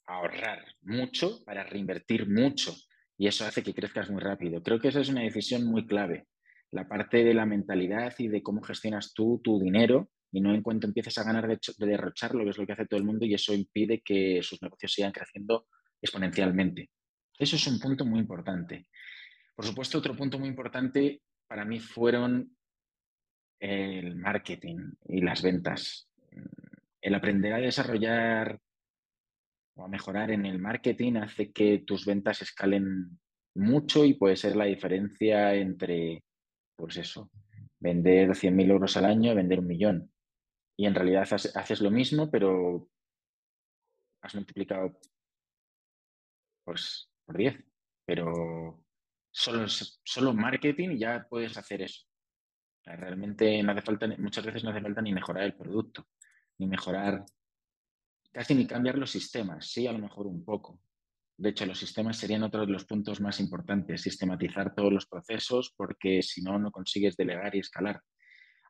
ahorrar 0.05 0.65
mucho 0.81 1.43
para 1.45 1.63
reinvertir 1.63 2.29
mucho 2.29 2.75
y 3.17 3.27
eso 3.27 3.45
hace 3.45 3.63
que 3.63 3.73
crezcas 3.73 4.09
muy 4.09 4.21
rápido. 4.21 4.61
Creo 4.61 4.79
que 4.79 4.89
esa 4.89 5.01
es 5.01 5.09
una 5.09 5.21
decisión 5.21 5.65
muy 5.65 5.85
clave. 5.85 6.27
La 6.71 6.87
parte 6.87 7.23
de 7.23 7.33
la 7.33 7.45
mentalidad 7.45 8.13
y 8.17 8.27
de 8.27 8.41
cómo 8.41 8.61
gestionas 8.61 9.13
tú 9.13 9.39
tu 9.43 9.59
dinero 9.59 10.09
y 10.31 10.41
no 10.41 10.53
en 10.53 10.63
cuanto 10.63 10.87
empieces 10.87 11.17
a 11.19 11.23
ganar 11.23 11.47
de, 11.47 11.59
de 11.77 11.85
derrocharlo, 11.85 12.43
que 12.43 12.49
es 12.49 12.57
lo 12.57 12.65
que 12.65 12.73
hace 12.73 12.87
todo 12.87 12.99
el 12.99 13.05
mundo, 13.05 13.23
y 13.23 13.35
eso 13.35 13.53
impide 13.53 14.01
que 14.01 14.41
sus 14.41 14.59
negocios 14.63 14.91
sigan 14.91 15.11
creciendo 15.11 15.67
exponencialmente. 16.01 16.89
Eso 17.37 17.55
es 17.55 17.67
un 17.67 17.79
punto 17.79 18.03
muy 18.03 18.19
importante. 18.19 18.87
Por 19.55 19.65
supuesto, 19.65 19.99
otro 19.99 20.15
punto 20.15 20.39
muy 20.39 20.49
importante 20.49 21.21
para 21.47 21.65
mí 21.65 21.79
fueron 21.79 22.57
el 23.63 24.17
marketing 24.17 24.91
y 25.07 25.21
las 25.21 25.41
ventas. 25.41 26.09
El 27.01 27.15
aprender 27.15 27.53
a 27.53 27.59
desarrollar 27.59 28.59
o 29.75 29.85
a 29.85 29.87
mejorar 29.87 30.31
en 30.31 30.45
el 30.45 30.59
marketing 30.59 31.15
hace 31.15 31.53
que 31.53 31.79
tus 31.79 32.05
ventas 32.05 32.41
escalen 32.41 33.19
mucho 33.55 34.03
y 34.03 34.15
puede 34.15 34.35
ser 34.35 34.57
la 34.57 34.65
diferencia 34.65 35.55
entre, 35.55 36.25
pues 36.75 36.97
eso, 36.97 37.31
vender 37.79 38.31
100.000 38.31 38.69
euros 38.69 38.97
al 38.97 39.05
año, 39.05 39.33
vender 39.33 39.59
un 39.59 39.67
millón. 39.67 40.11
Y 40.77 40.85
en 40.85 40.95
realidad 40.95 41.27
haces 41.31 41.81
lo 41.81 41.89
mismo, 41.89 42.29
pero 42.29 42.89
has 44.21 44.35
multiplicado 44.35 44.99
pues, 46.65 47.09
por 47.25 47.37
10. 47.37 47.63
Pero 48.05 48.83
solo, 49.31 49.67
solo 49.69 50.33
marketing 50.33 50.97
ya 50.97 51.25
puedes 51.29 51.57
hacer 51.57 51.83
eso. 51.83 52.05
Realmente 52.85 53.61
no 53.63 53.71
hace 53.71 53.81
falta, 53.81 54.07
muchas 54.17 54.45
veces 54.45 54.63
no 54.63 54.71
hace 54.71 54.81
falta 54.81 55.01
ni 55.01 55.13
mejorar 55.13 55.43
el 55.43 55.55
producto, 55.55 56.07
ni 56.57 56.67
mejorar, 56.67 57.25
casi 58.31 58.55
ni 58.55 58.67
cambiar 58.67 58.97
los 58.97 59.11
sistemas, 59.11 59.67
sí, 59.67 59.87
a 59.87 59.91
lo 59.91 59.99
mejor 59.99 60.27
un 60.27 60.43
poco, 60.43 60.79
de 61.37 61.49
hecho, 61.49 61.65
los 61.65 61.79
sistemas 61.79 62.17
serían 62.17 62.43
otro 62.43 62.65
de 62.65 62.71
los 62.71 62.85
puntos 62.85 63.19
más 63.19 63.39
importantes, 63.39 64.01
sistematizar 64.01 64.75
todos 64.75 64.93
los 64.93 65.07
procesos, 65.07 65.73
porque 65.75 66.21
si 66.21 66.41
no, 66.41 66.59
no 66.59 66.71
consigues 66.71 67.17
delegar 67.17 67.55
y 67.55 67.59
escalar. 67.59 68.01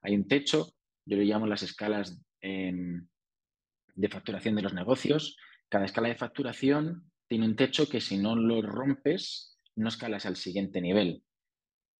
Hay 0.01 0.15
un 0.15 0.27
techo, 0.27 0.73
yo 1.05 1.17
le 1.17 1.25
llamo 1.25 1.45
las 1.45 1.61
escalas 1.63 2.19
de 2.41 4.09
facturación 4.09 4.55
de 4.55 4.61
los 4.61 4.73
negocios. 4.73 5.37
Cada 5.69 5.85
escala 5.85 6.07
de 6.07 6.15
facturación 6.15 7.11
tiene 7.27 7.45
un 7.45 7.55
techo 7.55 7.87
que 7.87 7.99
si 7.99 8.17
no 8.17 8.35
lo 8.35 8.61
rompes, 8.61 9.59
no 9.75 9.89
escalas 9.89 10.25
al 10.25 10.37
siguiente 10.37 10.81
nivel. 10.81 11.23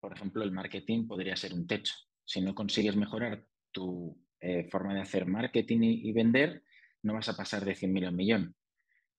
Por 0.03 0.11
ejemplo, 0.11 0.43
el 0.43 0.51
marketing 0.51 1.07
podría 1.07 1.37
ser 1.37 1.53
un 1.53 1.65
techo. 1.65 1.93
Si 2.25 2.41
no 2.41 2.53
consigues 2.53 2.97
mejorar 2.97 3.45
tu 3.71 4.21
eh, 4.41 4.67
forma 4.69 4.93
de 4.93 4.99
hacer 4.99 5.25
marketing 5.25 5.79
y, 5.81 6.11
vender, 6.11 6.61
no 7.03 7.13
vas 7.13 7.29
a 7.29 7.37
pasar 7.37 7.63
de 7.63 7.73
100.000 7.73 8.07
a 8.07 8.09
un 8.09 8.15
millón 8.17 8.55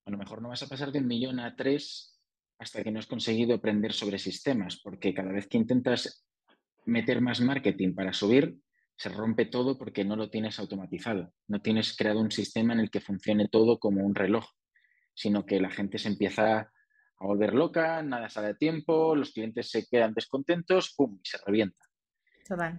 a 0.07 0.11
lo 0.11 0.19
mejor 0.19 0.43
no 0.43 0.51
vas 0.51 0.63
a 0.63 0.69
pasar 0.69 0.93
de 0.93 0.99
un 0.99 1.07
millón 1.07 1.41
a 1.41 1.57
tres 1.57 2.21
hasta 2.59 2.83
que 2.83 2.91
no 2.91 2.99
has 2.99 3.07
conseguido 3.07 3.55
aprender 3.55 3.93
sobre 3.93 4.19
sistemas, 4.19 4.81
porque 4.83 5.15
cada 5.15 5.33
vez 5.33 5.49
que 5.49 5.57
intentas 5.57 6.27
meter 6.85 7.23
más 7.23 7.41
marketing 7.41 7.95
para 7.95 8.13
subir, 8.13 8.59
se 8.97 9.09
rompe 9.09 9.47
todo 9.47 9.79
porque 9.79 10.05
no 10.05 10.15
lo 10.15 10.29
tienes 10.29 10.59
automatizado. 10.59 11.33
No 11.49 11.63
tienes 11.63 11.97
creado 11.97 12.21
un 12.21 12.31
sistema 12.31 12.75
en 12.75 12.81
el 12.81 12.91
que 12.91 13.01
funcione 13.01 13.49
todo 13.49 13.79
como 13.79 14.05
un 14.05 14.15
reloj, 14.15 14.45
sino 15.15 15.47
que 15.47 15.59
la 15.59 15.71
gente 15.71 15.99
se 15.99 16.09
empieza 16.09 16.71
a 17.25 17.27
volver 17.27 17.55
loca, 17.55 18.03
nada 18.03 18.29
sale 18.29 18.49
a 18.49 18.55
tiempo, 18.55 19.17
los 19.17 19.33
clientes 19.33 19.71
se 19.71 19.87
quedan 19.87 20.15
descontentos, 20.15 20.95
¡pum! 20.95 21.19
y 21.23 21.27
se 21.27 21.39
revienta. 21.45 21.85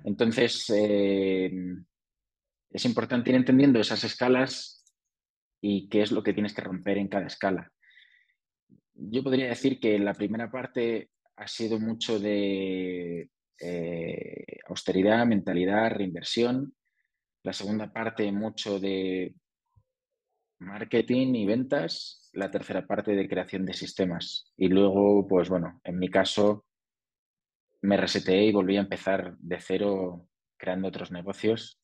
Entonces, 0.04 0.70
eh, 0.70 1.52
es 2.70 2.86
importante 2.86 3.32
ir 3.32 3.36
entendiendo 3.36 3.80
esas 3.80 4.04
escalas 4.04 4.86
y 5.62 5.90
qué 5.90 6.04
es 6.04 6.12
lo 6.12 6.22
que 6.22 6.34
tienes 6.34 6.54
que 6.54 6.62
romper 6.62 7.00
en 7.00 7.08
cada 7.08 7.26
escala. 7.26 7.72
Yo 8.94 9.24
podría 9.24 9.48
decir 9.48 9.80
que 9.80 9.98
la 9.98 10.14
primera 10.14 10.52
parte 10.52 11.10
ha 11.38 11.48
sido 11.48 11.80
mucho 11.80 12.20
de 12.20 13.30
eh, 13.60 14.46
austeridad, 14.68 15.26
mentalidad, 15.26 15.92
reinversión. 15.92 16.76
La 17.44 17.54
segunda 17.54 17.92
parte 17.92 18.32
mucho 18.32 18.80
de 18.80 19.36
marketing 20.60 21.36
y 21.36 21.46
ventas. 21.46 22.30
La 22.34 22.52
tercera 22.52 22.86
parte 22.86 23.16
de 23.16 23.30
creación 23.30 23.66
de 23.66 23.74
sistemas. 23.74 24.52
Y 24.58 24.68
luego, 24.68 25.28
pues 25.28 25.50
bueno, 25.50 25.80
en 25.84 26.00
mi 26.00 26.10
caso 26.10 26.66
me 27.82 27.98
reseteé 27.98 28.46
y 28.46 28.52
volví 28.52 28.78
a 28.78 28.82
empezar 28.82 29.38
de 29.38 29.60
cero 29.60 30.28
creando 30.58 30.88
otros 30.88 31.12
negocios 31.12 31.80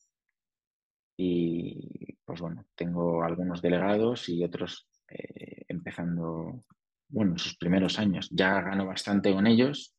y 1.16 2.16
pues 2.24 2.40
bueno, 2.40 2.66
tengo 2.74 3.22
algunos 3.22 3.62
delegados 3.62 4.28
y 4.28 4.42
otros 4.42 4.88
eh, 5.08 5.64
empezando, 5.68 6.64
bueno, 7.08 7.38
sus 7.38 7.56
primeros 7.56 7.98
años. 7.98 8.28
Ya 8.30 8.60
gano 8.60 8.86
bastante 8.86 9.32
con 9.32 9.46
ellos, 9.46 9.94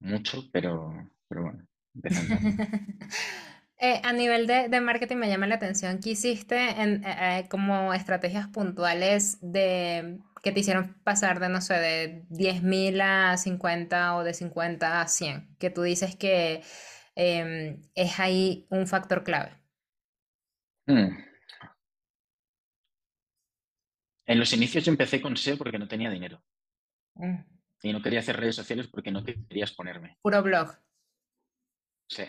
mucho, 0.00 0.42
pero, 0.52 1.10
pero 1.28 1.42
bueno, 1.42 1.66
empezando. 1.94 2.34
Eh, 3.78 4.00
a 4.02 4.12
nivel 4.12 4.46
de, 4.46 4.80
marketing 4.80 5.16
me 5.16 5.28
llama 5.28 5.46
la 5.46 5.56
atención 5.56 6.00
que 6.00 6.10
hiciste 6.10 6.56
en, 6.80 7.04
eh, 7.04 7.46
como 7.50 7.92
estrategias 7.92 8.48
puntuales 8.48 9.38
de 9.42 10.18
que 10.42 10.52
te 10.52 10.60
hicieron 10.60 10.94
pasar 11.04 11.40
de, 11.40 11.48
no 11.48 11.60
sé, 11.60 11.74
de 11.74 12.24
10.000 12.30 13.00
a 13.00 13.36
50 13.36 14.16
o 14.16 14.24
de 14.24 14.32
50 14.32 15.00
a 15.00 15.08
100, 15.08 15.56
que 15.58 15.70
tú 15.70 15.82
dices 15.82 16.16
que 16.16 16.62
Em, 17.16 17.80
es 17.94 18.20
ahí 18.20 18.66
un 18.68 18.86
factor 18.86 19.24
clave. 19.24 19.50
Hmm. 20.86 21.16
En 24.26 24.38
los 24.38 24.52
inicios 24.52 24.84
yo 24.84 24.92
empecé 24.92 25.22
con 25.22 25.36
SEO 25.36 25.56
porque 25.56 25.78
no 25.78 25.88
tenía 25.88 26.10
dinero. 26.10 26.42
Mm. 27.14 27.38
Y 27.82 27.92
no 27.92 28.02
quería 28.02 28.20
hacer 28.20 28.36
redes 28.36 28.56
sociales 28.56 28.88
porque 28.88 29.10
no 29.10 29.24
quería 29.24 29.64
exponerme. 29.64 30.18
Puro 30.20 30.42
blog. 30.42 30.76
Sí. 32.08 32.24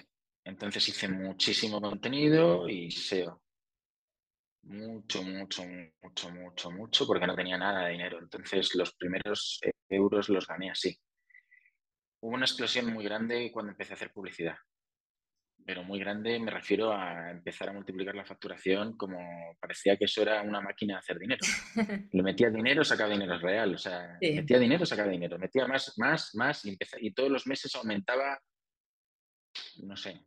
Entonces 0.48 0.88
hice 0.88 1.10
muchísimo 1.10 1.82
contenido 1.82 2.70
y 2.70 2.90
SEO. 2.90 3.42
Mucho, 4.64 5.22
mucho, 5.22 5.64
mucho, 6.02 6.30
mucho, 6.30 6.72
mucho, 6.72 7.06
porque 7.06 7.28
no 7.28 7.36
tenía 7.36 7.58
nada 7.58 7.86
de 7.86 7.92
dinero. 7.92 8.20
Entonces 8.20 8.74
los 8.76 8.96
primeros 8.96 9.60
euros 9.90 10.30
los 10.30 10.48
gané 10.48 10.72
así. 10.72 10.98
Hubo 12.22 12.34
una 12.34 12.46
explosión 12.46 12.92
muy 12.94 13.04
grande 13.04 13.52
cuando 13.52 13.72
empecé 13.72 13.94
a 13.94 13.96
hacer 13.96 14.12
publicidad 14.12 14.56
pero 15.66 15.84
muy 15.84 16.00
grande 16.00 16.40
me 16.40 16.50
refiero 16.50 16.94
a 16.94 17.30
empezar 17.30 17.68
a 17.68 17.74
multiplicar 17.74 18.16
la 18.16 18.24
facturación 18.24 18.96
como 18.96 19.20
parecía 19.60 19.98
que 19.98 20.06
eso 20.06 20.22
era 20.22 20.42
una 20.42 20.62
máquina 20.62 20.94
de 20.94 21.00
hacer 21.00 21.20
dinero. 21.20 21.42
Le 22.14 22.24
metía 22.24 22.50
dinero, 22.50 22.86
sacaba 22.86 23.10
dinero 23.10 23.38
real, 23.38 23.76
o 23.76 23.78
sea, 23.78 24.18
metía 24.22 24.60
dinero, 24.60 24.86
sacaba 24.86 25.10
dinero, 25.10 25.38
metía 25.38 25.68
más, 25.68 25.94
más, 25.98 26.34
más 26.36 26.64
y, 26.64 26.78
y 27.02 27.12
todos 27.12 27.30
los 27.30 27.46
meses 27.48 27.76
aumentaba, 27.76 28.40
no 29.84 29.98
sé, 29.98 30.24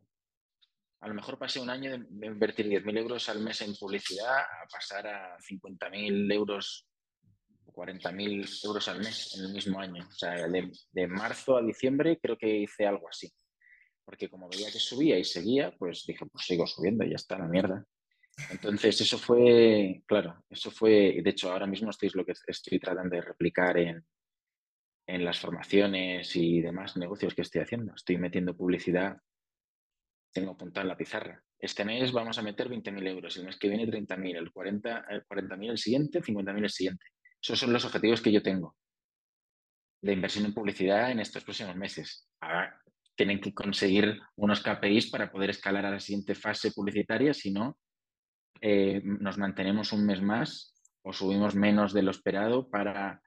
a 1.01 1.07
lo 1.07 1.13
mejor 1.13 1.37
pasé 1.37 1.59
un 1.59 1.69
año 1.69 1.91
de, 1.91 2.27
invertir 2.27 2.67
10.000 2.67 2.97
euros 2.97 3.27
al 3.29 3.41
mes 3.41 3.61
en 3.61 3.75
publicidad 3.75 4.39
a 4.39 4.67
pasar 4.71 5.07
a 5.07 5.37
50.000 5.39 6.33
euros 6.33 6.87
o 7.65 7.73
40.000 7.73 8.65
euros 8.65 8.87
al 8.87 8.99
mes 8.99 9.35
en 9.37 9.45
el 9.45 9.53
mismo 9.53 9.79
año. 9.79 10.07
O 10.07 10.13
sea, 10.13 10.47
de 10.47 11.07
marzo 11.07 11.57
a 11.57 11.61
diciembre 11.61 12.19
creo 12.21 12.37
que 12.37 12.57
hice 12.59 12.85
algo 12.85 13.09
así 13.09 13.31
porque 14.11 14.29
como 14.29 14.49
veía 14.49 14.69
que 14.71 14.79
subía 14.79 15.17
y 15.17 15.23
seguía, 15.23 15.73
pues 15.77 16.05
dije, 16.05 16.25
pues 16.25 16.45
sigo 16.45 16.67
subiendo 16.67 17.05
ya 17.05 17.15
está, 17.15 17.37
la 17.37 17.47
mierda. 17.47 17.85
Entonces, 18.49 18.99
eso 18.99 19.17
fue, 19.17 20.03
claro, 20.05 20.43
eso 20.49 20.69
fue, 20.69 21.21
de 21.23 21.29
hecho, 21.29 21.51
ahora 21.51 21.65
mismo 21.67 21.91
estoy 21.91 22.09
lo 22.13 22.25
que 22.25 22.33
estoy 22.47 22.79
tratando 22.79 23.15
de 23.15 23.21
replicar 23.21 23.77
en, 23.77 24.05
en 25.07 25.23
las 25.25 25.39
formaciones 25.39 26.35
y 26.35 26.59
demás 26.59 26.97
negocios 26.97 27.33
que 27.33 27.41
estoy 27.41 27.61
haciendo. 27.61 27.93
Estoy 27.95 28.17
metiendo 28.17 28.55
publicidad, 28.55 29.17
tengo 30.31 30.51
apuntado 30.51 30.83
en 30.83 30.89
la 30.89 30.97
pizarra. 30.97 31.41
Este 31.59 31.85
mes 31.85 32.11
vamos 32.11 32.37
a 32.37 32.41
meter 32.41 32.69
20.000 32.69 33.07
euros, 33.07 33.37
el 33.37 33.45
mes 33.45 33.57
que 33.57 33.69
viene 33.69 33.85
30.000, 33.85 34.37
el 34.37 34.51
40.000 34.51 35.05
el, 35.09 35.25
40 35.25 35.55
el 35.55 35.77
siguiente, 35.77 36.21
50.000 36.21 36.63
el 36.63 36.69
siguiente. 36.69 37.05
Esos 37.41 37.59
son 37.59 37.73
los 37.73 37.85
objetivos 37.85 38.21
que 38.21 38.31
yo 38.31 38.41
tengo 38.41 38.75
de 40.01 40.13
inversión 40.13 40.45
en 40.45 40.53
publicidad 40.53 41.11
en 41.11 41.19
estos 41.19 41.43
próximos 41.43 41.75
meses. 41.75 42.27
Ahora, 42.41 42.75
tienen 43.15 43.39
que 43.39 43.53
conseguir 43.53 44.19
unos 44.35 44.61
KPIs 44.61 45.11
para 45.11 45.31
poder 45.31 45.51
escalar 45.51 45.85
a 45.85 45.91
la 45.91 45.99
siguiente 45.99 46.33
fase 46.33 46.71
publicitaria, 46.71 47.33
si 47.33 47.51
no, 47.51 47.77
eh, 48.61 49.01
nos 49.03 49.37
mantenemos 49.37 49.93
un 49.93 50.05
mes 50.05 50.21
más 50.21 50.75
o 51.03 51.13
subimos 51.13 51.55
menos 51.55 51.93
de 51.93 52.03
lo 52.03 52.11
esperado 52.11 52.69
para 52.69 53.21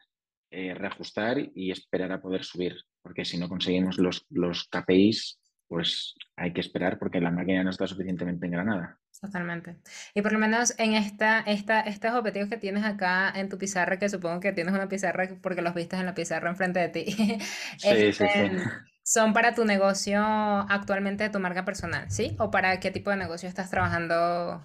eh, 0.51 0.75
reajustar 0.75 1.39
y 1.55 1.71
esperar 1.71 2.13
a 2.13 2.21
poder 2.21 2.45
subir, 2.45 2.77
porque 3.03 3.25
si 3.25 3.39
no 3.39 3.49
conseguimos 3.49 3.99
los, 3.99 4.27
los 4.31 4.69
KPIs, 4.69 5.41
pues 5.75 6.15
hay 6.37 6.53
que 6.53 6.61
esperar 6.61 7.01
porque 7.01 7.21
la 7.21 7.33
máquina 7.33 7.65
no 7.65 7.71
está 7.71 7.89
suficientemente 7.89 8.47
engranada. 8.47 8.97
Totalmente. 9.21 9.77
Y 10.15 10.23
por 10.23 10.33
lo 10.33 10.39
menos 10.39 10.79
en 10.79 10.95
esta, 10.95 11.41
esta, 11.41 11.81
estos 11.81 12.13
objetivos 12.13 12.49
que 12.49 12.59
tienes 12.59 12.85
acá 12.85 13.33
en 13.35 13.49
tu 13.49 13.59
pizarra, 13.59 13.99
que 13.99 14.09
supongo 14.09 14.39
que 14.39 14.53
tienes 14.53 14.73
una 14.73 14.89
pizarra 14.89 15.29
porque 15.43 15.63
los 15.63 15.75
viste 15.75 15.97
en 15.97 16.07
la 16.07 16.15
pizarra 16.15 16.49
enfrente 16.49 16.79
de 16.79 16.89
ti. 16.91 17.11
sí, 17.11 17.39
sí, 17.79 18.13
sí. 18.13 18.25
Este, 18.25 18.63
son 19.03 19.33
para 19.33 19.53
tu 19.53 19.65
negocio 19.65 20.21
actualmente 20.23 21.25
de 21.25 21.31
tu 21.31 21.41
marca 21.41 21.65
personal, 21.65 22.09
¿sí? 22.09 22.37
¿O 22.39 22.53
para 22.53 22.79
qué 22.79 22.93
tipo 22.93 23.11
de 23.11 23.17
negocio 23.17 23.49
estás 23.49 23.69
trabajando? 23.69 24.65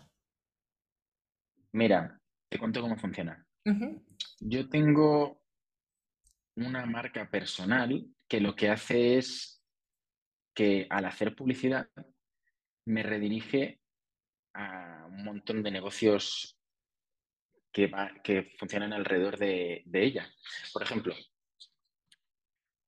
Mira, 1.72 2.22
te 2.50 2.60
cuento 2.60 2.82
cómo 2.82 2.98
funciona. 2.98 3.44
Yo 4.42 4.70
tengo 4.70 5.42
una 6.56 6.86
marca 6.86 7.32
personal 7.32 8.06
que 8.28 8.42
lo 8.42 8.56
que 8.56 8.70
hace 8.70 9.18
es 9.18 9.59
que 10.60 10.88
al 10.90 11.06
hacer 11.06 11.34
publicidad 11.38 11.88
me 12.84 13.02
redirige 13.02 13.80
a 14.54 15.06
un 15.08 15.24
montón 15.24 15.64
de 15.64 15.72
negocios 15.72 16.60
que, 17.72 17.90
que 18.22 18.58
funcionan 18.60 18.92
alrededor 18.92 19.38
de, 19.38 19.86
ella. 19.94 20.30
Por 20.74 20.84
ejemplo, 20.84 21.16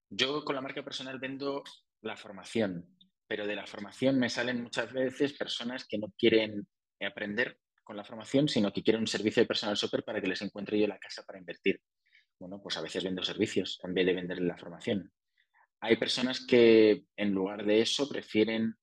yo 0.09 0.43
con 0.43 0.55
la 0.55 0.61
marca 0.61 0.83
personal 0.83 1.17
vendo 1.17 1.63
la 2.01 2.17
formación, 2.17 2.93
pero 3.25 3.47
de 3.47 3.55
la 3.55 3.65
formación 3.65 4.19
me 4.19 4.29
salen 4.29 4.63
muchas 4.63 4.91
veces 4.91 5.31
personas 5.31 5.87
que 5.87 5.97
no 5.97 6.13
quieren 6.17 6.67
aprender 6.99 7.57
con 7.85 7.95
la 7.95 8.03
formación, 8.03 8.49
sino 8.49 8.73
que 8.73 8.83
quieren 8.83 8.99
un 8.99 9.07
servicio 9.07 9.43
de 9.43 9.47
personal 9.47 9.77
shopper 9.77 10.03
para 10.03 10.19
que 10.19 10.27
les 10.27 10.41
encuentre 10.41 10.77
yo 10.77 10.87
la 10.87 10.99
casa 10.99 11.23
para 11.25 11.39
invertir. 11.39 11.79
Bueno, 12.37 12.61
pues 12.61 12.75
a 12.75 12.81
veces 12.81 13.01
vendo 13.05 13.23
servicios 13.23 13.79
en 13.81 13.93
vez 13.93 14.05
de 14.05 14.13
vender 14.13 14.41
la 14.41 14.57
formación. 14.57 15.09
Hay 15.81 15.97
personas 15.97 16.45
que 16.45 17.05
en 17.15 17.31
lugar 17.33 17.65
de 17.65 17.81
eso 17.81 18.07
prefieren 18.07 18.75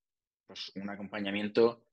pues, 0.45 0.71
un 0.75 0.89
acompañamiento 0.89 1.85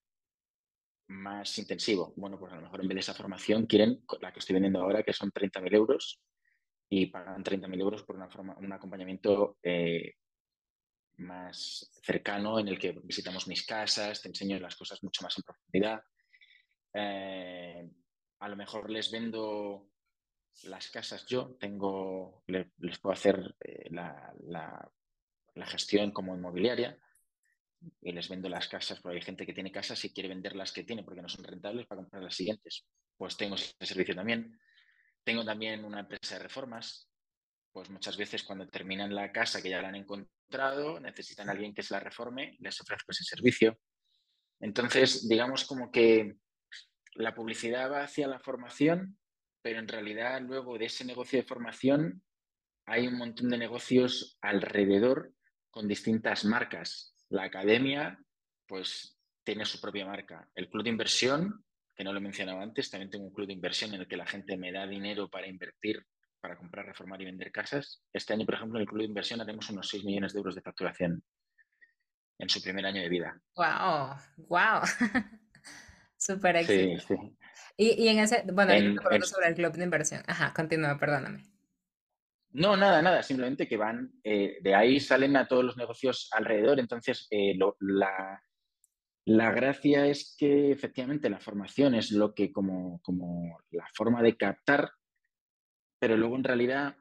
más 1.09 1.57
intensivo. 1.59 2.13
Bueno, 2.17 2.39
pues 2.39 2.53
a 2.53 2.57
lo 2.57 2.63
mejor 2.63 2.81
en 2.81 2.89
vez 2.89 2.97
de 2.97 3.01
esa 3.01 3.15
formación 3.15 3.67
quieren 3.67 4.03
la 4.21 4.33
que 4.33 4.41
estoy 4.41 4.55
vendiendo 4.55 4.81
ahora, 4.81 5.05
que 5.05 5.13
son 5.13 5.31
30.000 5.31 5.75
euros, 5.75 6.21
y 6.89 7.07
pagan 7.07 7.45
30.000 7.45 7.81
euros 7.81 8.03
por 8.03 8.17
una 8.17 8.29
forma, 8.29 8.57
un 8.59 8.73
acompañamiento 8.73 9.59
eh, 9.63 10.15
más 11.19 11.91
cercano 12.03 12.59
en 12.59 12.69
el 12.69 12.79
que 12.79 12.99
visitamos 13.03 13.47
mis 13.47 13.65
casas, 13.65 14.21
te 14.21 14.29
enseño 14.29 14.59
las 14.59 14.77
cosas 14.77 15.03
mucho 15.05 15.23
más 15.23 15.37
en 15.39 15.45
profundidad. 15.45 16.01
Eh, 16.95 17.89
a 18.41 18.49
lo 18.49 18.57
mejor 18.57 18.91
les 18.91 19.11
vendo 19.11 19.89
las 20.65 20.91
casas 20.91 21.27
yo, 21.27 21.57
tengo, 21.61 22.43
les 22.47 22.99
puedo 22.99 23.13
hacer 23.13 23.55
eh, 23.61 23.89
la, 23.91 24.35
la, 24.45 24.91
gestión 25.65 26.11
como 26.11 26.35
inmobiliaria 26.35 26.99
y 28.03 28.13
les 28.13 28.29
vendo 28.29 28.49
las 28.49 28.69
casas, 28.69 29.01
porque 29.01 29.17
hay 29.17 29.23
gente 29.23 29.47
que 29.47 29.55
tiene 29.55 29.73
casas 29.73 30.05
y 30.05 30.13
quiere 30.13 30.29
vender 30.29 30.55
las 30.57 30.73
que 30.73 30.83
tiene 30.83 31.03
porque 31.03 31.23
no 31.23 31.29
son 31.29 31.45
rentables 31.45 31.87
para 31.87 32.03
comprar 32.03 32.23
las 32.23 32.35
siguientes. 32.35 32.85
Pues 33.17 33.37
tengo 33.37 33.55
ese 33.55 33.75
servicio 33.81 34.15
también. 34.15 34.59
Tengo 35.25 35.45
también 35.45 35.85
una 35.85 36.01
empresa 36.01 36.37
de 36.37 36.43
reformas, 36.43 37.09
pues 37.73 37.91
muchas 37.91 38.17
veces 38.17 38.43
cuando 38.43 38.69
terminan 38.69 39.15
la 39.15 39.33
casa 39.33 39.61
que 39.61 39.71
ya 39.71 39.83
la 39.83 39.89
han 39.89 39.97
encontrado, 39.97 41.01
necesitan 41.01 41.49
a 41.49 41.53
alguien 41.53 41.75
que 41.75 41.83
se 41.83 41.95
la 41.95 42.01
reforme, 42.01 42.57
les 42.61 42.81
ofrezco 42.81 43.13
ese 43.13 43.25
servicio. 43.25 43.79
Entonces, 44.61 45.29
digamos 45.29 45.65
como 45.65 45.91
que 45.91 46.37
la 47.15 47.35
publicidad 47.35 47.91
va 47.91 48.05
hacia 48.05 48.29
la 48.29 48.39
formación, 48.39 49.19
pero 49.63 49.79
en 49.79 49.89
realidad 49.89 50.41
luego 50.43 50.79
de 50.79 50.87
ese 50.87 51.05
negocio 51.05 51.41
de 51.41 51.47
formación 51.47 52.23
hay 52.87 53.09
un 53.09 53.19
montón 53.19 53.51
de 53.51 53.59
negocios 53.59 54.39
alrededor 54.41 55.35
con 55.77 55.87
distintas 55.87 56.47
marcas. 56.47 57.15
La 57.29 57.43
academia, 57.43 58.19
pues 58.67 59.21
tiene 59.45 59.67
su 59.67 59.79
propia 59.79 60.07
marca. 60.07 60.49
El 60.55 60.71
club 60.71 60.85
de 60.85 60.89
inversión 60.89 61.67
que 61.95 62.03
no 62.03 62.15
lo 62.15 62.19
he 62.19 62.23
mencionado 62.23 62.61
antes, 62.61 62.91
también 62.91 63.11
tengo 63.11 63.27
un 63.27 63.35
club 63.35 63.47
de 63.47 63.53
inversión 63.53 63.93
en 63.93 64.01
el 64.01 64.09
que 64.09 64.17
la 64.17 64.25
gente 64.25 64.57
me 64.57 64.73
da 64.73 64.87
dinero 64.87 65.29
para 65.29 65.47
invertir, 65.47 66.03
para 66.41 66.57
comprar, 66.57 66.87
reformar 66.87 67.21
y 67.21 67.27
vender 67.27 67.53
casas. 67.53 68.03
Este 68.11 68.33
año, 68.33 68.47
por 68.47 68.55
ejemplo, 68.55 68.79
en 68.79 68.85
el 68.85 68.89
club 68.89 69.01
de 69.01 69.09
inversión 69.09 69.43
haremos 69.43 69.69
unos 69.69 69.87
6 69.91 70.03
millones 70.07 70.33
de 70.33 70.39
euros 70.39 70.55
de 70.55 70.63
facturación 70.63 71.23
en 72.39 72.49
su 72.49 72.63
primer 72.63 72.87
año 72.87 73.03
de 73.03 73.11
vida. 73.11 73.39
¡Wow! 73.55 74.17
¡Wow! 74.49 74.81
Súper 76.17 76.57
éxito. 76.57 77.07
Sí, 77.07 77.07
sí. 77.07 77.37
Y, 77.77 78.09
en 78.09 78.21
ese, 78.21 78.45
bueno, 78.51 78.73
en, 78.73 78.99
sobre 79.25 79.49
el 79.49 79.55
club 79.55 79.75
de 79.75 79.85
inversión. 79.85 80.23
Ajá, 80.27 80.55
continúa, 80.55 80.97
perdóname. 80.99 81.45
No, 82.57 82.75
nada, 82.75 83.03
nada, 83.03 83.23
simplemente 83.23 83.69
que 83.69 83.77
van, 83.77 84.11
eh, 84.25 84.57
de 84.63 84.75
ahí 84.75 84.99
salen 84.99 85.37
a 85.37 85.47
todos 85.47 85.63
los 85.63 85.77
negocios 85.77 86.31
alrededor, 86.33 86.81
entonces 86.81 87.27
eh, 87.31 87.55
la, 87.81 88.43
la 89.27 89.51
gracia 89.53 90.07
es 90.07 90.35
que 90.39 90.73
efectivamente 90.73 91.29
la 91.29 91.39
formación 91.39 91.95
es 91.95 92.13
lo 92.13 92.33
que 92.33 92.51
como, 92.51 92.99
como 93.03 93.59
la 93.73 93.87
forma 93.93 94.23
de 94.23 94.39
captar, 94.39 94.91
pero 95.99 96.17
luego 96.17 96.35
en 96.37 96.45
realidad, 96.45 96.97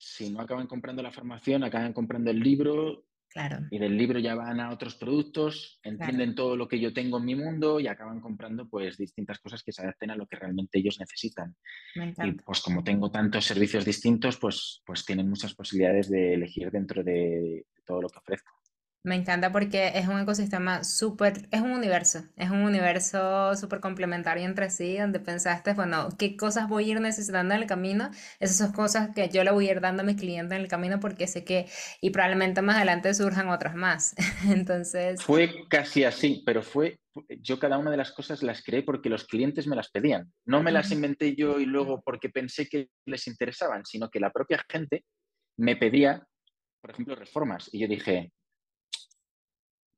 si 0.00 0.30
no 0.30 0.40
acaban 0.40 0.66
comprando 0.66 1.00
la 1.00 1.12
formación, 1.12 1.62
acaban 1.62 1.92
comprando 1.92 2.32
el 2.32 2.40
libro 2.40 3.06
Claro. 3.28 3.58
Y 3.70 3.78
del 3.78 3.96
libro 3.96 4.18
ya 4.18 4.34
van 4.34 4.60
a 4.60 4.70
otros 4.70 4.94
productos, 4.96 5.78
entienden 5.82 6.34
todo 6.34 6.56
lo 6.56 6.68
que 6.68 6.80
yo 6.80 6.92
tengo 6.94 7.18
en 7.18 7.24
mi 7.26 7.34
mundo 7.34 7.78
y 7.80 7.86
acaban 7.86 8.20
comprando 8.20 8.68
pues 8.68 8.96
distintas 8.96 9.38
cosas 9.40 9.62
que 9.62 9.72
se 9.72 9.82
adapten 9.82 10.10
a 10.10 10.16
lo 10.16 10.26
que 10.26 10.36
realmente 10.36 10.78
ellos 10.78 10.98
necesitan. 10.98 11.54
y 11.94 12.32
pues 12.32 12.60
como 12.60 12.82
tengo 12.82 13.10
tantos 13.10 13.44
servicios 13.44 13.84
distintos, 13.84 14.38
pues, 14.38 14.82
pues 14.86 15.04
tienen 15.04 15.28
muchas 15.28 15.54
posibilidades 15.54 16.08
de 16.08 16.34
elegir 16.34 16.70
dentro 16.70 17.04
de 17.04 17.66
todo 17.84 18.02
lo 18.02 18.08
que 18.08 18.18
ofrezco. 18.18 18.55
Me 19.06 19.14
encanta 19.14 19.52
porque 19.52 19.92
es 19.94 20.08
un 20.08 20.18
ecosistema 20.18 20.82
súper, 20.82 21.46
es 21.52 21.60
un 21.60 21.70
universo, 21.70 22.24
es 22.34 22.50
un 22.50 22.62
universo 22.62 23.54
súper 23.54 23.78
complementario 23.78 24.44
entre 24.44 24.68
sí, 24.68 24.98
donde 24.98 25.20
pensaste, 25.20 25.74
bueno, 25.74 26.08
qué 26.18 26.36
cosas 26.36 26.68
voy 26.68 26.86
a 26.86 26.94
ir 26.94 27.00
necesitando 27.00 27.54
en 27.54 27.60
el 27.60 27.68
camino, 27.68 28.10
esas 28.40 28.56
son 28.56 28.72
cosas 28.72 29.10
que 29.14 29.28
yo 29.28 29.44
le 29.44 29.52
voy 29.52 29.68
a 29.68 29.70
ir 29.70 29.80
dando 29.80 30.02
a 30.02 30.04
mis 30.04 30.16
clientes 30.16 30.56
en 30.56 30.60
el 30.60 30.66
camino 30.66 30.98
porque 30.98 31.28
sé 31.28 31.44
que, 31.44 31.68
y 32.00 32.10
probablemente 32.10 32.62
más 32.62 32.78
adelante 32.78 33.14
surjan 33.14 33.48
otras 33.48 33.76
más. 33.76 34.16
Entonces... 34.50 35.22
Fue 35.22 35.68
casi 35.68 36.02
así, 36.02 36.42
pero 36.44 36.64
fue, 36.64 36.98
yo 37.40 37.60
cada 37.60 37.78
una 37.78 37.92
de 37.92 37.98
las 37.98 38.10
cosas 38.10 38.42
las 38.42 38.60
creé 38.60 38.82
porque 38.82 39.08
los 39.08 39.24
clientes 39.24 39.68
me 39.68 39.76
las 39.76 39.88
pedían. 39.88 40.32
No 40.44 40.64
me 40.64 40.72
las 40.72 40.90
inventé 40.90 41.36
yo 41.36 41.60
y 41.60 41.64
luego 41.64 42.02
porque 42.04 42.28
pensé 42.28 42.66
que 42.66 42.88
les 43.06 43.28
interesaban, 43.28 43.84
sino 43.84 44.10
que 44.10 44.18
la 44.18 44.32
propia 44.32 44.60
gente 44.68 45.04
me 45.56 45.76
pedía, 45.76 46.26
por 46.80 46.90
ejemplo, 46.90 47.14
reformas. 47.14 47.70
Y 47.72 47.78
yo 47.78 47.86
dije, 47.86 48.32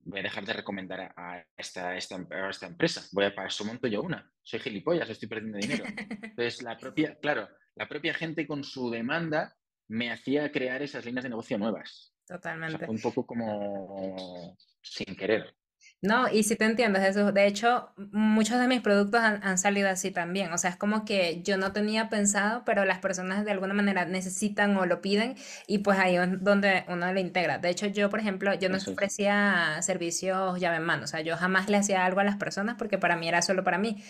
voy 0.09 0.21
a 0.21 0.23
dejar 0.23 0.44
de 0.47 0.55
recomendar 0.55 1.12
a 1.14 1.44
esta, 1.57 1.94
esta, 1.97 2.16
esta 2.49 2.66
empresa. 2.66 3.07
Voy 3.12 3.27
a, 3.27 3.35
para 3.35 3.49
eso 3.49 3.64
monto 3.64 3.87
yo 3.87 4.03
una. 4.03 4.31
Soy 4.42 4.59
gilipollas, 4.59 5.09
estoy 5.09 5.29
perdiendo 5.29 5.59
dinero. 5.59 5.85
Entonces, 6.23 6.62
la 6.62 6.79
propia, 6.79 7.16
claro, 7.21 7.49
la 7.75 7.87
propia 7.88 8.14
gente 8.14 8.47
con 8.47 8.64
su 8.64 8.90
demanda 8.90 9.55
me 9.88 10.11
hacía 10.11 10.51
crear 10.51 10.83
esas 10.83 11.05
líneas 11.05 11.25
de 11.25 11.31
negocio 11.31 11.59
nuevas. 11.59 12.14
Totalmente. 12.27 12.85
un 12.88 13.01
poco 13.01 13.27
como 13.27 14.57
sin 14.83 15.14
querer. 15.14 15.55
No, 16.01 16.29
y 16.29 16.45
si 16.45 16.55
te 16.55 16.65
entiendes 16.65 17.03
eso. 17.03 17.33
De 17.33 17.47
hecho, 17.47 17.91
muchos 18.13 18.61
de 18.61 18.69
mis 18.69 18.81
productos 18.81 19.21
han, 19.21 19.59
salido 19.59 19.89
así 19.89 20.13
también. 20.13 20.53
O 20.53 20.59
sea, 20.59 20.71
es 20.71 20.77
como 20.77 21.05
que 21.05 21.43
yo 21.43 21.57
no 21.57 21.73
tenía 21.73 22.09
pensado, 22.09 22.63
pero 22.65 22.85
las 22.85 23.01
personas 23.01 23.45
de 23.45 23.51
alguna 23.51 23.75
manera 23.75 24.05
necesitan 24.05 24.77
o 24.77 24.87
lo 24.87 25.01
piden 25.01 25.35
y 25.67 25.79
pues 25.79 25.99
ahí 25.99 26.17
es 26.17 26.43
donde 26.43 26.85
uno 26.89 27.13
le 27.13 27.21
integra. 27.21 27.59
De 27.59 27.71
hecho, 27.71 27.87
yo, 27.87 28.11
por 28.11 28.21
ejemplo, 28.21 28.55
yo 28.55 28.69
no 28.69 28.77
ofrecía 28.79 29.79
servicios 29.83 30.61
llave 30.61 30.77
en 30.77 30.85
mano. 30.85 31.03
O 31.05 31.07
sea, 31.09 31.21
yo 31.21 31.37
jamás 31.37 31.69
le 31.69 31.79
hacía 31.79 32.05
algo 32.05 32.21
a 32.21 32.25
las 32.25 32.37
personas 32.37 32.77
porque 32.79 32.99
para 32.99 33.17
mí 33.17 33.29
era 33.29 33.43
solo 33.43 33.65
para 33.65 33.79
mí. 33.79 34.03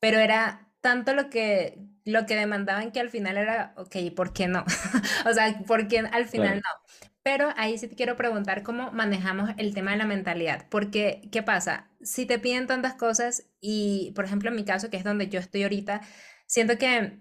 Pero 0.00 0.18
era 0.18 0.68
tanto 0.80 1.14
lo 1.14 1.30
que, 1.30 1.78
lo 2.04 2.26
que 2.26 2.36
demandaban 2.36 2.90
que 2.92 3.00
al 3.00 3.10
final 3.10 3.36
era, 3.36 3.72
ok, 3.76 3.96
¿por 4.16 4.32
qué 4.32 4.48
no? 4.48 4.64
o 5.26 5.32
sea, 5.32 5.56
¿por 5.66 5.86
qué 5.88 6.00
al 6.00 6.26
final 6.26 6.56
no? 6.56 7.08
Pero 7.26 7.48
ahí 7.56 7.76
sí 7.76 7.88
te 7.88 7.96
quiero 7.96 8.14
preguntar 8.14 8.62
cómo 8.62 8.92
manejamos 8.92 9.50
el 9.58 9.74
tema 9.74 9.90
de 9.90 9.96
la 9.96 10.06
mentalidad, 10.06 10.68
porque 10.70 11.28
¿qué 11.32 11.42
pasa? 11.42 11.90
Si 12.00 12.24
te 12.24 12.38
piden 12.38 12.68
tantas 12.68 12.94
cosas 12.94 13.50
y, 13.60 14.12
por 14.14 14.24
ejemplo, 14.24 14.48
en 14.48 14.54
mi 14.54 14.64
caso, 14.64 14.90
que 14.90 14.96
es 14.96 15.02
donde 15.02 15.28
yo 15.28 15.40
estoy 15.40 15.64
ahorita, 15.64 16.02
siento 16.46 16.78
que 16.78 17.18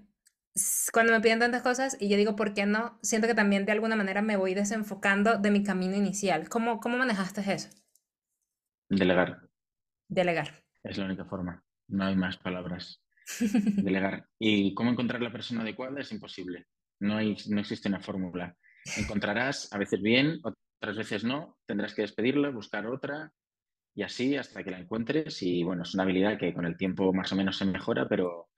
cuando 0.93 1.11
me 1.11 1.21
piden 1.21 1.39
tantas 1.39 1.63
cosas 1.63 1.97
y 1.99 2.07
yo 2.07 2.17
digo, 2.17 2.35
¿por 2.35 2.53
qué 2.53 2.67
no? 2.67 2.99
Siento 3.01 3.27
que 3.27 3.33
también 3.33 3.65
de 3.65 3.71
alguna 3.71 3.95
manera 3.95 4.21
me 4.21 4.37
voy 4.37 4.53
desenfocando 4.53 5.39
de 5.39 5.49
mi 5.49 5.63
camino 5.63 5.95
inicial. 5.95 6.49
¿Cómo, 6.49 6.79
cómo 6.79 6.99
manejaste 6.99 7.41
eso? 7.51 7.69
Delegar. 8.87 9.49
Delegar. 10.07 10.63
Es 10.83 10.99
la 10.99 11.05
única 11.05 11.25
forma. 11.25 11.63
No 11.87 12.05
hay 12.05 12.15
más 12.15 12.37
palabras. 12.37 13.01
Delegar. 13.41 14.27
Y 14.37 14.75
cómo 14.75 14.91
encontrar 14.91 15.23
la 15.23 15.31
persona 15.31 15.63
adecuada 15.63 15.99
es 15.99 16.11
imposible. 16.11 16.67
No, 16.99 17.17
hay, 17.17 17.35
no 17.49 17.59
existe 17.59 17.89
una 17.89 18.01
fórmula. 18.01 18.55
Encontrarás 18.97 19.71
a 19.73 19.77
veces 19.77 20.01
bien, 20.01 20.39
otras 20.43 20.97
veces 20.97 21.23
no, 21.23 21.57
tendrás 21.65 21.93
que 21.93 22.03
despedirla, 22.03 22.49
buscar 22.49 22.85
otra 22.85 23.31
y 23.95 24.03
así 24.03 24.35
hasta 24.35 24.63
que 24.63 24.71
la 24.71 24.79
encuentres. 24.79 25.41
Y 25.41 25.63
bueno, 25.63 25.83
es 25.83 25.93
una 25.93 26.03
habilidad 26.03 26.37
que 26.37 26.53
con 26.53 26.65
el 26.65 26.77
tiempo 26.77 27.11
más 27.13 27.31
o 27.31 27.35
menos 27.35 27.57
se 27.57 27.65
mejora, 27.65 28.07
pero 28.07 28.49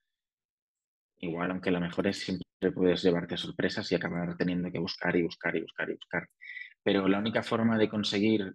igual, 1.20 1.52
aunque 1.52 1.72
la 1.72 1.80
mejores, 1.80 2.20
siempre 2.20 2.72
puedes 2.74 3.04
llevarte 3.04 3.36
a 3.36 3.38
sorpresas 3.38 3.92
y 3.92 3.96
acabar 3.96 4.36
teniendo 4.36 4.72
que 4.72 4.80
buscar 4.80 5.16
y 5.16 5.24
buscar 5.24 5.56
y 5.56 5.62
buscar 5.62 5.90
y 5.90 5.94
buscar. 5.94 6.28
Pero 6.84 7.08
la 7.08 7.20
única 7.20 7.44
forma 7.44 7.78
de 7.78 7.90
conseguir 7.90 8.54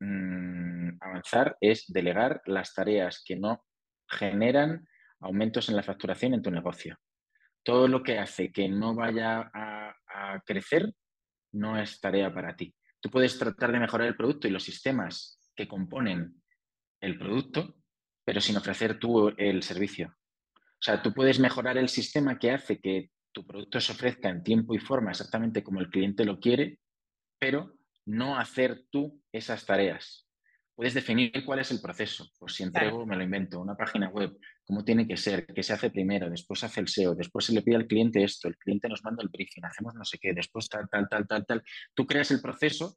mm, 0.00 0.96
avanzar 1.00 1.56
es 1.60 1.84
delegar 1.88 2.40
las 2.46 2.74
tareas 2.74 3.22
que 3.24 3.36
no 3.36 3.64
generan 4.08 4.86
aumentos 5.20 5.68
en 5.68 5.76
la 5.76 5.82
facturación 5.82 6.34
en 6.34 6.42
tu 6.42 6.50
negocio. 6.50 6.96
Todo 7.64 7.88
lo 7.88 8.02
que 8.02 8.18
hace 8.18 8.52
que 8.52 8.68
no 8.68 8.94
vaya 8.94 9.50
a 9.52 10.42
crecer 10.46 10.92
no 11.52 11.78
es 11.78 12.00
tarea 12.00 12.32
para 12.32 12.54
ti. 12.54 12.74
Tú 13.00 13.10
puedes 13.10 13.38
tratar 13.38 13.72
de 13.72 13.80
mejorar 13.80 14.08
el 14.08 14.16
producto 14.16 14.48
y 14.48 14.50
los 14.50 14.62
sistemas 14.62 15.38
que 15.54 15.68
componen 15.68 16.42
el 17.00 17.18
producto, 17.18 17.76
pero 18.24 18.40
sin 18.40 18.56
ofrecer 18.56 18.98
tú 18.98 19.28
el 19.36 19.62
servicio. 19.62 20.16
O 20.56 20.82
sea, 20.84 21.02
tú 21.02 21.12
puedes 21.12 21.38
mejorar 21.38 21.78
el 21.78 21.88
sistema 21.88 22.38
que 22.38 22.50
hace 22.50 22.80
que 22.80 23.10
tu 23.32 23.46
producto 23.46 23.80
se 23.80 23.92
ofrezca 23.92 24.28
en 24.28 24.42
tiempo 24.42 24.74
y 24.74 24.78
forma 24.78 25.10
exactamente 25.10 25.62
como 25.62 25.80
el 25.80 25.90
cliente 25.90 26.24
lo 26.24 26.40
quiere, 26.40 26.78
pero 27.38 27.74
no 28.06 28.38
hacer 28.38 28.84
tú 28.90 29.22
esas 29.32 29.64
tareas. 29.66 30.28
Puedes 30.74 30.94
definir 30.94 31.44
cuál 31.44 31.60
es 31.60 31.70
el 31.70 31.80
proceso. 31.80 32.28
Pues 32.38 32.54
si 32.54 32.62
entrego, 32.62 33.06
me 33.06 33.16
lo 33.16 33.22
invento, 33.22 33.60
una 33.60 33.76
página 33.76 34.08
web, 34.08 34.36
cómo 34.64 34.84
tiene 34.84 35.06
que 35.06 35.16
ser, 35.16 35.46
qué 35.46 35.62
se 35.62 35.72
hace 35.72 35.90
primero, 35.90 36.28
después 36.28 36.64
hace 36.64 36.80
el 36.80 36.88
SEO, 36.88 37.14
después 37.14 37.44
se 37.46 37.52
le 37.52 37.62
pide 37.62 37.76
al 37.76 37.86
cliente 37.86 38.22
esto, 38.22 38.48
el 38.48 38.56
cliente 38.56 38.88
nos 38.88 39.04
manda 39.04 39.22
el 39.22 39.28
briefing, 39.28 39.64
hacemos 39.64 39.94
no 39.94 40.04
sé 40.04 40.18
qué, 40.18 40.32
después 40.32 40.68
tal, 40.68 40.88
tal, 40.88 41.08
tal, 41.08 41.26
tal, 41.26 41.46
tal. 41.46 41.62
Tú 41.94 42.06
creas 42.06 42.30
el 42.30 42.40
proceso, 42.40 42.96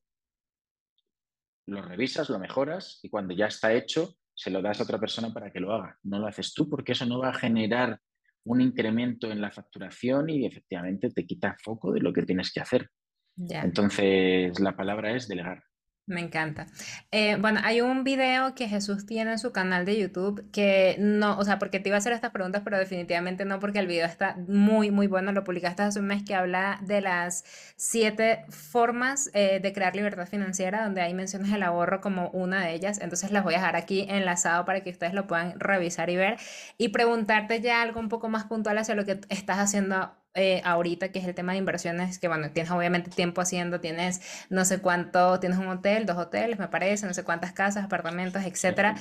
lo 1.67 1.81
revisas, 1.81 2.29
lo 2.29 2.39
mejoras 2.39 2.99
y 3.03 3.09
cuando 3.09 3.35
ya 3.35 3.47
está 3.47 3.73
hecho, 3.73 4.15
se 4.33 4.51
lo 4.51 4.61
das 4.61 4.79
a 4.79 4.83
otra 4.83 4.99
persona 4.99 5.33
para 5.33 5.51
que 5.51 5.59
lo 5.59 5.73
haga. 5.73 5.97
No 6.03 6.19
lo 6.19 6.27
haces 6.27 6.53
tú 6.53 6.69
porque 6.69 6.93
eso 6.93 7.05
no 7.05 7.19
va 7.19 7.29
a 7.29 7.33
generar 7.33 7.99
un 8.43 8.61
incremento 8.61 9.29
en 9.31 9.41
la 9.41 9.51
facturación 9.51 10.29
y 10.29 10.45
efectivamente 10.45 11.09
te 11.09 11.25
quita 11.25 11.57
foco 11.61 11.91
de 11.91 11.99
lo 11.99 12.13
que 12.13 12.23
tienes 12.23 12.53
que 12.53 12.61
hacer. 12.61 12.89
Entonces, 13.35 14.59
la 14.59 14.75
palabra 14.75 15.15
es 15.15 15.27
delegar. 15.27 15.63
Me 16.07 16.21
encanta. 16.21 16.67
Eh, 17.11 17.35
bueno, 17.35 17.59
hay 17.65 17.81
un 17.81 18.05
video 18.05 18.55
que 18.55 18.69
Jesús 18.69 19.05
tiene 19.05 19.33
en 19.33 19.39
su 19.39 19.51
canal 19.51 19.83
de 19.83 19.99
YouTube 19.99 20.49
que 20.53 20.95
no, 20.99 21.37
o 21.37 21.43
sea, 21.43 21.59
porque 21.59 21.81
te 21.81 21.89
iba 21.89 21.97
a 21.97 21.99
hacer 21.99 22.13
estas 22.13 22.31
preguntas, 22.31 22.61
pero 22.63 22.77
definitivamente 22.77 23.43
no, 23.43 23.59
porque 23.59 23.79
el 23.79 23.87
video 23.87 24.05
está 24.05 24.37
muy, 24.47 24.89
muy 24.89 25.07
bueno. 25.07 25.33
Lo 25.33 25.43
publicaste 25.43 25.83
hace 25.83 25.99
un 25.99 26.07
mes 26.07 26.23
que 26.23 26.33
habla 26.33 26.79
de 26.81 27.01
las 27.01 27.43
siete 27.75 28.45
formas 28.47 29.29
eh, 29.33 29.59
de 29.61 29.73
crear 29.73 29.97
libertad 29.97 30.27
financiera, 30.27 30.85
donde 30.85 31.01
hay 31.01 31.13
menciones 31.13 31.51
el 31.51 31.61
ahorro 31.61 31.99
como 31.99 32.29
una 32.29 32.61
de 32.65 32.73
ellas. 32.73 33.01
Entonces 33.01 33.31
las 33.31 33.43
voy 33.43 33.55
a 33.55 33.57
dejar 33.57 33.75
aquí 33.75 34.05
enlazado 34.09 34.63
para 34.63 34.79
que 34.83 34.91
ustedes 34.91 35.13
lo 35.13 35.27
puedan 35.27 35.59
revisar 35.59 36.09
y 36.09 36.15
ver 36.15 36.37
y 36.77 36.87
preguntarte 36.89 37.59
ya 37.59 37.81
algo 37.81 37.99
un 37.99 38.07
poco 38.07 38.29
más 38.29 38.45
puntual 38.45 38.77
hacia 38.77 38.95
lo 38.95 39.03
que 39.03 39.19
estás 39.27 39.57
haciendo 39.59 40.15
eh, 40.37 40.61
ahorita, 40.63 41.11
que 41.11 41.19
es 41.19 41.25
el 41.25 41.35
tema 41.35 41.53
de 41.53 41.57
inversiones, 41.59 42.19
que 42.19 42.27
bueno, 42.27 42.51
tienes 42.51 42.71
obviamente 42.71 43.09
tiempo 43.09 43.41
haciendo, 43.41 43.79
tienes 43.81 44.21
no 44.49 44.63
sé 44.65 44.79
cuánto, 44.79 45.39
tienes 45.39 45.57
un 45.57 45.67
hotel, 45.67 46.05
dos 46.05 46.17
hoteles, 46.17 46.59
me 46.59 46.67
parece, 46.69 47.05
no 47.07 47.13
sé 47.13 47.23
cuántas 47.23 47.53
casas, 47.53 47.83
apartamentos, 47.85 48.43
etcétera. 48.43 48.95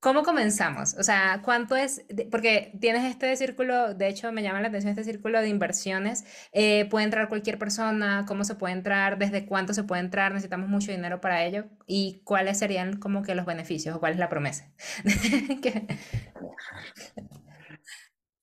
¿Cómo 0.00 0.24
comenzamos? 0.24 0.94
O 0.98 1.04
sea, 1.04 1.42
¿cuánto 1.44 1.76
es? 1.76 2.04
Porque 2.32 2.76
tienes 2.80 3.04
este 3.04 3.36
círculo, 3.36 3.94
de 3.94 4.08
hecho 4.08 4.32
me 4.32 4.42
llama 4.42 4.60
la 4.60 4.66
atención 4.66 4.90
este 4.90 5.04
círculo 5.04 5.40
de 5.40 5.48
inversiones. 5.48 6.24
Eh, 6.52 6.86
¿Puede 6.90 7.04
entrar 7.04 7.28
cualquier 7.28 7.56
persona? 7.56 8.24
¿Cómo 8.26 8.42
se 8.44 8.56
puede 8.56 8.72
entrar? 8.74 9.16
¿Desde 9.16 9.46
cuánto 9.46 9.74
se 9.74 9.84
puede 9.84 10.00
entrar? 10.02 10.32
¿Necesitamos 10.32 10.68
mucho 10.68 10.90
dinero 10.90 11.20
para 11.20 11.44
ello? 11.44 11.66
¿Y 11.86 12.20
cuáles 12.24 12.58
serían 12.58 12.98
como 12.98 13.22
que 13.22 13.36
los 13.36 13.46
beneficios 13.46 13.94
o 13.94 14.00
cuál 14.00 14.12
es 14.14 14.18
la 14.18 14.28
promesa? 14.28 14.72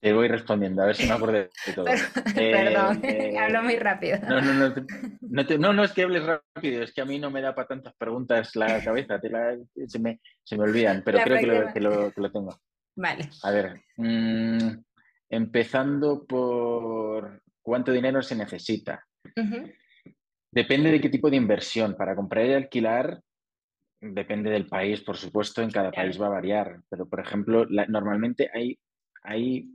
Te 0.00 0.14
voy 0.14 0.28
respondiendo, 0.28 0.82
a 0.82 0.86
ver 0.86 0.96
si 0.96 1.06
me 1.06 1.12
acuerdo 1.12 1.34
de 1.34 1.50
todo. 1.74 1.84
Perdón, 2.34 3.00
eh, 3.04 3.38
hablo 3.38 3.62
muy 3.62 3.76
rápido. 3.76 4.18
No 4.26 4.40
no 4.40 4.54
no, 4.54 5.58
no, 5.58 5.72
no, 5.74 5.84
es 5.84 5.92
que 5.92 6.02
hables 6.02 6.24
rápido, 6.24 6.82
es 6.82 6.92
que 6.94 7.02
a 7.02 7.04
mí 7.04 7.18
no 7.18 7.30
me 7.30 7.42
da 7.42 7.54
para 7.54 7.68
tantas 7.68 7.94
preguntas 7.96 8.56
la 8.56 8.82
cabeza, 8.82 9.20
se, 9.20 9.98
me, 9.98 10.20
se, 10.42 10.56
me, 10.56 10.64
olvidan, 10.64 11.02
pero 11.04 11.18
creo 11.22 11.38
que 11.38 11.46
lo, 11.46 11.72
que, 11.72 11.80
lo, 11.80 12.12
que 12.12 12.20
lo, 12.20 12.32
tengo. 12.32 12.58
Vale. 12.96 13.28
A 13.42 13.50
ver, 13.50 13.82
mm, 13.96 14.68
empezando 15.28 16.24
por 16.24 17.42
cuánto 17.60 17.92
dinero 17.92 18.22
se 18.22 18.36
necesita. 18.36 19.06
Depende 20.50 20.90
de 20.90 21.00
qué 21.00 21.10
tipo 21.10 21.28
de 21.28 21.36
inversión. 21.36 21.94
Para 21.94 22.16
comprar 22.16 22.46
y 22.46 22.54
alquilar, 22.54 23.20
depende 24.00 24.50
del 24.50 24.66
país, 24.66 25.02
por 25.02 25.18
supuesto, 25.18 25.60
en 25.60 25.70
cada 25.70 25.92
país 25.92 26.20
va 26.20 26.26
a 26.26 26.30
variar, 26.30 26.80
pero 26.88 27.06
por 27.06 27.20
ejemplo, 27.20 27.66
normalmente 27.66 28.50
hay, 28.52 28.78
hay 29.22 29.68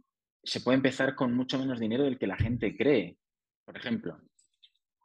se 0.45 0.61
puede 0.61 0.77
empezar 0.77 1.15
con 1.15 1.33
mucho 1.33 1.59
menos 1.59 1.79
dinero 1.79 2.03
del 2.03 2.19
que 2.19 2.27
la 2.27 2.37
gente 2.37 2.77
cree. 2.77 3.17
Por 3.65 3.75
ejemplo, 3.75 4.21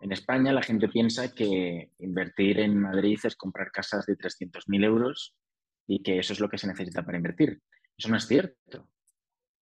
en 0.00 0.12
España 0.12 0.52
la 0.52 0.62
gente 0.62 0.88
piensa 0.88 1.34
que 1.34 1.90
invertir 1.98 2.60
en 2.60 2.78
Madrid 2.78 3.18
es 3.24 3.36
comprar 3.36 3.70
casas 3.70 4.06
de 4.06 4.16
300.000 4.16 4.84
euros 4.84 5.34
y 5.86 6.02
que 6.02 6.18
eso 6.18 6.34
es 6.34 6.40
lo 6.40 6.48
que 6.48 6.58
se 6.58 6.66
necesita 6.66 7.04
para 7.04 7.16
invertir. 7.16 7.60
Eso 7.96 8.08
no 8.08 8.16
es 8.16 8.26
cierto. 8.26 8.88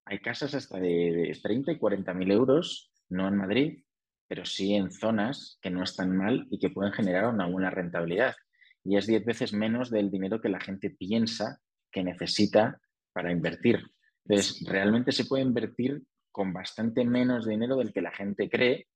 Hay 0.06 0.20
casas 0.20 0.54
hasta 0.54 0.78
de 0.78 1.38
30 1.42 1.72
y 1.72 1.78
40.000 1.78 2.32
euros, 2.32 2.90
no 3.08 3.28
en 3.28 3.36
Madrid, 3.36 3.84
pero 4.28 4.44
sí 4.44 4.74
en 4.74 4.90
zonas 4.90 5.58
que 5.60 5.70
no 5.70 5.82
están 5.82 6.16
mal 6.16 6.46
y 6.50 6.58
que 6.58 6.70
pueden 6.70 6.92
generar 6.92 7.26
una 7.26 7.46
buena 7.46 7.70
rentabilidad. 7.70 8.34
Y 8.82 8.96
es 8.96 9.06
10 9.06 9.24
veces 9.24 9.52
menos 9.52 9.90
del 9.90 10.10
dinero 10.10 10.40
que 10.40 10.48
la 10.48 10.60
gente 10.60 10.90
piensa 10.90 11.60
que 11.90 12.02
necesita 12.02 12.80
para 13.12 13.32
invertir. 13.32 13.82
Entonces, 14.28 14.64
realmente 14.66 15.12
se 15.12 15.24
puede 15.24 15.44
invertir 15.44 16.02
con 16.32 16.52
bastante 16.52 17.04
menos 17.04 17.46
dinero 17.46 17.76
del 17.76 17.92
que 17.92 18.00
la 18.00 18.10
gente 18.10 18.50
cree. 18.50 18.88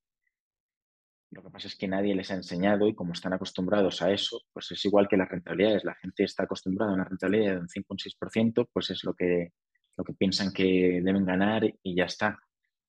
Lo 1.31 1.41
que 1.41 1.49
pasa 1.49 1.67
es 1.67 1.77
que 1.77 1.87
nadie 1.87 2.13
les 2.13 2.29
ha 2.31 2.35
enseñado 2.35 2.87
y 2.87 2.93
como 2.93 3.13
están 3.13 3.31
acostumbrados 3.31 4.01
a 4.01 4.11
eso, 4.11 4.41
pues 4.51 4.69
es 4.71 4.83
igual 4.83 5.07
que 5.07 5.15
las 5.15 5.29
rentabilidades. 5.29 5.85
La 5.85 5.95
gente 5.95 6.25
está 6.25 6.43
acostumbrada 6.43 6.91
a 6.91 6.95
una 6.95 7.05
rentabilidad 7.05 7.53
de 7.53 7.61
un 7.61 7.69
5 7.69 7.87
o 7.89 7.93
un 7.93 7.97
6%, 7.97 8.69
pues 8.73 8.89
es 8.89 9.03
lo 9.05 9.13
que, 9.13 9.53
lo 9.97 10.03
que 10.03 10.13
piensan 10.13 10.51
que 10.51 11.01
deben 11.01 11.25
ganar 11.25 11.63
y 11.81 11.95
ya 11.95 12.05
está. 12.05 12.37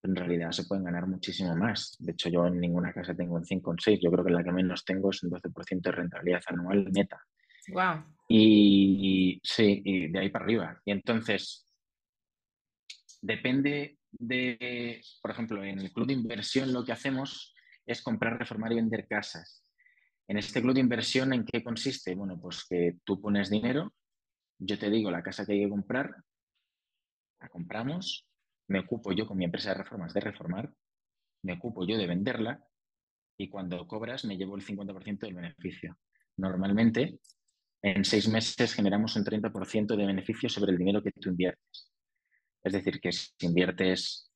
Pero 0.00 0.12
en 0.12 0.16
realidad 0.16 0.50
se 0.50 0.64
pueden 0.64 0.84
ganar 0.84 1.06
muchísimo 1.06 1.54
más. 1.54 1.96
De 2.00 2.10
hecho, 2.10 2.28
yo 2.28 2.44
en 2.48 2.58
ninguna 2.58 2.92
casa 2.92 3.14
tengo 3.14 3.36
un 3.36 3.44
5 3.44 3.70
o 3.70 3.72
un 3.72 3.78
6. 3.78 4.00
Yo 4.02 4.10
creo 4.10 4.24
que 4.24 4.32
la 4.32 4.42
que 4.42 4.50
menos 4.50 4.84
tengo 4.84 5.10
es 5.10 5.22
un 5.22 5.30
12% 5.30 5.80
de 5.80 5.92
rentabilidad 5.92 6.42
anual 6.48 6.90
neta. 6.92 7.22
Wow. 7.68 8.04
Y, 8.28 9.36
y 9.36 9.40
sí, 9.44 9.80
y 9.84 10.08
de 10.08 10.18
ahí 10.18 10.30
para 10.30 10.44
arriba. 10.44 10.82
Y 10.84 10.90
entonces, 10.90 11.71
depende 13.22 13.98
de, 14.10 15.00
por 15.22 15.30
ejemplo, 15.30 15.64
en 15.64 15.78
el 15.78 15.92
club 15.92 16.08
de 16.08 16.12
inversión 16.12 16.72
lo 16.72 16.84
que 16.84 16.92
hacemos 16.92 17.54
es 17.86 18.02
comprar, 18.02 18.38
reformar 18.38 18.72
y 18.72 18.76
vender 18.76 19.06
casas. 19.06 19.64
En 20.28 20.36
este 20.36 20.60
club 20.60 20.74
de 20.74 20.80
inversión, 20.80 21.32
¿en 21.32 21.44
qué 21.44 21.62
consiste? 21.62 22.14
Bueno, 22.14 22.38
pues 22.40 22.64
que 22.68 22.98
tú 23.04 23.20
pones 23.20 23.48
dinero, 23.48 23.94
yo 24.58 24.78
te 24.78 24.90
digo 24.90 25.10
la 25.10 25.22
casa 25.22 25.46
que 25.46 25.52
hay 25.52 25.64
que 25.64 25.70
comprar, 25.70 26.14
la 27.40 27.48
compramos, 27.48 28.26
me 28.68 28.80
ocupo 28.80 29.12
yo 29.12 29.26
con 29.26 29.38
mi 29.38 29.44
empresa 29.44 29.70
de 29.70 29.78
reformas 29.82 30.14
de 30.14 30.20
reformar, 30.20 30.72
me 31.42 31.54
ocupo 31.54 31.86
yo 31.86 31.96
de 31.96 32.06
venderla 32.06 32.64
y 33.36 33.48
cuando 33.48 33.86
cobras 33.86 34.24
me 34.24 34.36
llevo 34.36 34.56
el 34.56 34.62
50% 34.64 35.26
del 35.26 35.34
beneficio. 35.34 35.98
Normalmente, 36.36 37.18
en 37.82 38.04
seis 38.04 38.28
meses 38.28 38.74
generamos 38.74 39.16
un 39.16 39.24
30% 39.24 39.96
de 39.96 40.06
beneficio 40.06 40.48
sobre 40.48 40.72
el 40.72 40.78
dinero 40.78 41.02
que 41.02 41.10
tú 41.12 41.30
inviertes. 41.30 41.91
Es 42.64 42.72
decir, 42.72 43.00
que 43.00 43.12
si 43.12 43.32
inviertes 43.40 44.30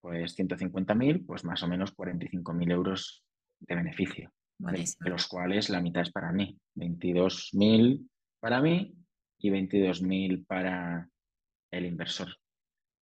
pues 0.00 0.38
150.000, 0.38 1.26
pues 1.26 1.44
más 1.44 1.62
o 1.62 1.68
menos 1.68 1.94
45.000 1.96 2.72
euros 2.72 3.24
de 3.58 3.74
beneficio, 3.74 4.32
de 4.58 5.10
los 5.10 5.26
cuales 5.26 5.68
la 5.68 5.80
mitad 5.80 6.02
es 6.02 6.12
para 6.12 6.32
mí, 6.32 6.58
22.000 6.76 8.08
para 8.40 8.60
mí 8.60 8.94
y 9.38 9.50
22.000 9.50 10.46
para 10.46 11.08
el 11.72 11.86
inversor. 11.86 12.28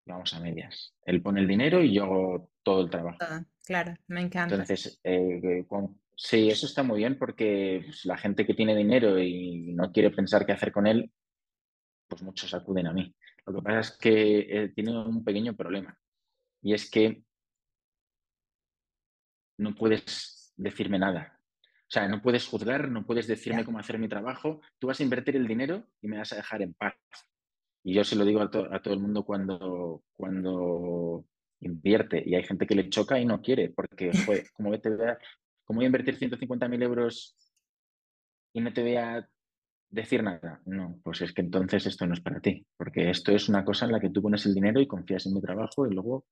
Vamos 0.06 0.34
a 0.34 0.40
medias. 0.40 0.94
Él 1.06 1.22
pone 1.22 1.42
el 1.42 1.48
dinero 1.48 1.82
y 1.82 1.94
yo 1.94 2.04
hago 2.04 2.52
todo 2.64 2.82
el 2.82 2.90
trabajo. 2.90 3.18
claro, 3.66 3.96
me 4.08 4.22
encanta. 4.22 4.56
Entonces, 4.56 5.00
eh, 5.04 5.66
sí, 6.16 6.50
eso 6.50 6.66
está 6.66 6.84
muy 6.84 7.00
bien 7.00 7.18
porque 7.18 7.82
pues, 7.86 8.06
la 8.06 8.18
gente 8.18 8.46
que 8.46 8.54
tiene 8.54 8.76
dinero 8.76 9.18
y 9.20 9.74
no 9.74 9.92
quiere 9.92 10.12
pensar 10.12 10.46
qué 10.46 10.54
hacer 10.54 10.72
con 10.72 10.88
él, 10.88 11.12
pues 12.08 12.22
muchos 12.22 12.54
acuden 12.54 12.88
a 12.88 12.94
mí. 12.94 13.14
Lo 13.46 13.56
que 13.56 13.62
pasa 13.62 13.80
es 13.80 13.98
que 13.98 14.40
eh, 14.40 14.70
tiene 14.70 14.98
un 14.98 15.24
pequeño 15.24 15.56
problema 15.56 15.98
y 16.62 16.74
es 16.74 16.90
que 16.90 17.24
no 19.58 19.76
puedes 19.76 20.54
decirme 20.56 21.00
nada. 21.00 21.40
O 21.62 21.94
sea, 21.94 22.08
no 22.08 22.22
puedes 22.22 22.48
juzgar, 22.48 22.90
no 22.90 23.06
puedes 23.06 23.28
decirme 23.28 23.66
cómo 23.66 23.80
hacer 23.80 24.00
mi 24.00 24.08
trabajo. 24.08 24.62
Tú 24.80 24.88
vas 24.88 25.00
a 25.00 25.04
invertir 25.04 25.36
el 25.36 25.48
dinero 25.48 25.86
y 26.02 26.08
me 26.08 26.18
vas 26.18 26.34
a 26.34 26.38
dejar 26.38 26.62
en 26.62 26.74
paz. 26.74 26.96
Y 27.84 27.94
yo 27.94 28.04
se 28.04 28.16
lo 28.16 28.26
digo 28.26 28.42
a, 28.42 28.50
todo 28.50 28.94
el 28.94 29.00
mundo 29.00 29.24
cuando, 29.26 30.04
cuando 30.16 31.26
invierte 31.60 32.24
y 32.26 32.36
hay 32.36 32.44
gente 32.44 32.66
que 32.66 32.76
le 32.76 32.90
choca 32.90 33.20
y 33.20 33.26
no 33.26 33.42
quiere, 33.42 33.70
porque, 33.70 34.10
como 34.54 34.80
te 34.80 34.90
¿cómo 35.66 35.78
voy 35.78 35.86
a 35.86 35.88
invertir 35.88 36.18
150.000 36.18 36.84
euros 36.84 37.36
y 38.54 38.62
no 38.62 38.72
te 38.74 38.82
voy 38.82 38.96
a 38.96 39.30
decir 39.94 40.24
nada. 40.24 40.60
No, 40.66 41.00
pues 41.04 41.22
es 41.22 41.34
que 41.34 41.42
entonces 41.42 41.86
esto 41.86 42.06
no 42.08 42.14
es 42.14 42.22
para 42.22 42.40
ti, 42.40 42.66
porque 42.76 43.10
esto 43.10 43.32
es 43.32 43.48
una 43.48 43.64
cosa 43.64 43.86
en 43.86 43.92
la 43.92 44.00
que 44.00 44.10
tú 44.10 44.22
pones 44.22 44.46
el 44.46 44.56
dinero 44.56 44.82
y 44.82 44.88
confías 44.88 45.26
en 45.28 45.36
mi 45.36 45.42
trabajo 45.42 45.88
y 45.88 45.94
luego 45.94 46.26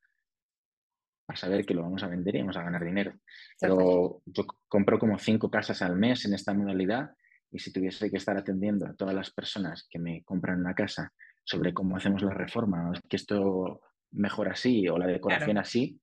a 1.27 1.47
ver 1.47 1.65
que 1.65 1.73
lo 1.73 1.83
vamos 1.83 2.03
a 2.03 2.07
vender 2.07 2.35
y 2.35 2.39
vamos 2.39 2.57
a 2.57 2.63
ganar 2.63 2.83
dinero. 2.83 3.13
Pero 3.59 4.21
yo 4.25 4.45
compro 4.67 4.99
como 4.99 5.17
cinco 5.17 5.49
casas 5.49 5.81
al 5.81 5.95
mes 5.95 6.25
en 6.25 6.33
esta 6.33 6.53
modalidad 6.53 7.11
y 7.51 7.59
si 7.59 7.71
tuviese 7.71 8.09
que 8.09 8.17
estar 8.17 8.35
atendiendo 8.35 8.85
a 8.85 8.93
todas 8.93 9.15
las 9.15 9.31
personas 9.31 9.87
que 9.89 9.99
me 9.99 10.23
compran 10.23 10.59
una 10.59 10.73
casa 10.73 11.13
sobre 11.43 11.73
cómo 11.73 11.95
hacemos 11.97 12.21
la 12.21 12.33
reforma, 12.33 12.91
que 13.07 13.15
esto 13.15 13.81
mejora 14.11 14.51
así 14.51 14.87
o 14.89 14.97
la 14.97 15.07
decoración 15.07 15.57
así, 15.57 15.99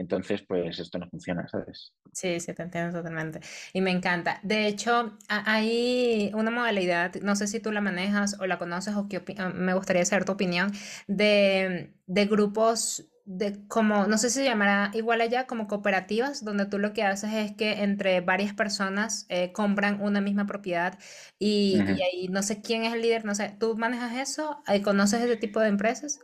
entonces, 0.00 0.42
pues 0.46 0.78
esto 0.78 0.98
no 0.98 1.08
funciona, 1.10 1.46
¿sabes? 1.48 1.92
Sí, 2.12 2.40
sí, 2.40 2.52
te 2.54 2.62
entiendo 2.62 2.98
totalmente. 2.98 3.40
Y 3.72 3.80
me 3.82 3.90
encanta. 3.92 4.40
De 4.42 4.66
hecho, 4.66 5.16
hay 5.28 6.32
una 6.34 6.50
modalidad, 6.50 7.14
no 7.22 7.36
sé 7.36 7.46
si 7.46 7.60
tú 7.60 7.70
la 7.70 7.80
manejas 7.80 8.36
o 8.40 8.46
la 8.46 8.58
conoces 8.58 8.96
o 8.96 9.08
qué 9.08 9.22
me 9.54 9.74
gustaría 9.74 10.04
saber 10.04 10.24
tu 10.24 10.32
opinión, 10.32 10.72
de, 11.06 11.94
de 12.06 12.26
grupos 12.26 13.06
de 13.24 13.64
como, 13.68 14.06
no 14.08 14.18
sé 14.18 14.28
si 14.30 14.40
se 14.40 14.44
llamará 14.44 14.90
igual 14.92 15.20
allá, 15.20 15.46
como 15.46 15.68
cooperativas, 15.68 16.44
donde 16.44 16.66
tú 16.66 16.80
lo 16.80 16.92
que 16.92 17.04
haces 17.04 17.32
es 17.32 17.52
que 17.52 17.82
entre 17.84 18.20
varias 18.22 18.54
personas 18.54 19.26
eh, 19.28 19.52
compran 19.52 20.02
una 20.02 20.20
misma 20.20 20.46
propiedad 20.46 20.98
y, 21.38 21.84
y 21.86 22.02
ahí 22.02 22.28
no 22.28 22.42
sé 22.42 22.60
quién 22.60 22.82
es 22.84 22.92
el 22.92 23.02
líder, 23.02 23.24
no 23.24 23.34
sé, 23.36 23.54
¿tú 23.60 23.76
manejas 23.76 24.16
eso? 24.16 24.62
Eh, 24.66 24.82
¿Conoces 24.82 25.20
ese 25.22 25.36
tipo 25.36 25.60
de 25.60 25.68
empresas? 25.68 26.18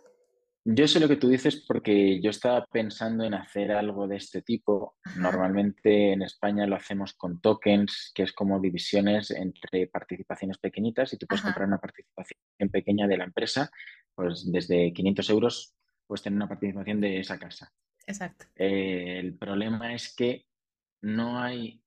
Yo 0.68 0.88
sé 0.88 0.98
lo 0.98 1.07
que 1.07 1.14
tú 1.16 1.29
dices 1.29 1.64
porque 1.66 2.20
yo 2.20 2.31
estaba 2.31 2.66
pensando 2.66 3.22
en 3.22 3.35
hacer 3.35 3.70
algo 3.70 4.09
de 4.09 4.16
este 4.16 4.42
tipo. 4.42 4.96
Ajá, 5.05 5.20
Normalmente 5.20 6.12
en 6.12 6.22
España 6.22 6.66
lo 6.66 6.74
hacemos 6.74 7.14
con 7.14 7.40
tokens, 7.40 8.11
que 8.12 8.24
es 8.24 8.33
como 8.33 8.59
divisiones 8.59 9.31
entre 9.31 9.87
participaciones 9.87 10.59
pequeñitas 10.59 11.12
y 11.12 11.18
tú 11.18 11.26
puedes 11.29 11.42
ajá, 11.42 11.52
comprar 11.52 11.68
una 11.68 11.79
participación 11.79 12.40
pequeña 12.72 13.07
de 13.07 13.16
la 13.16 13.24
empresa, 13.24 13.70
pues 14.14 14.50
desde 14.50 14.92
500 14.92 15.31
euros 15.31 15.76
puedes 16.05 16.22
tener 16.22 16.37
una 16.37 16.48
participación 16.48 17.00
de 17.00 17.20
esa 17.20 17.38
casa. 17.38 17.72
exacto. 18.05 18.46
Eh, 18.57 19.20
el 19.20 19.38
problema 19.38 19.94
es 19.94 20.14
que 20.16 20.46
no 21.02 21.38
hay 21.40 21.81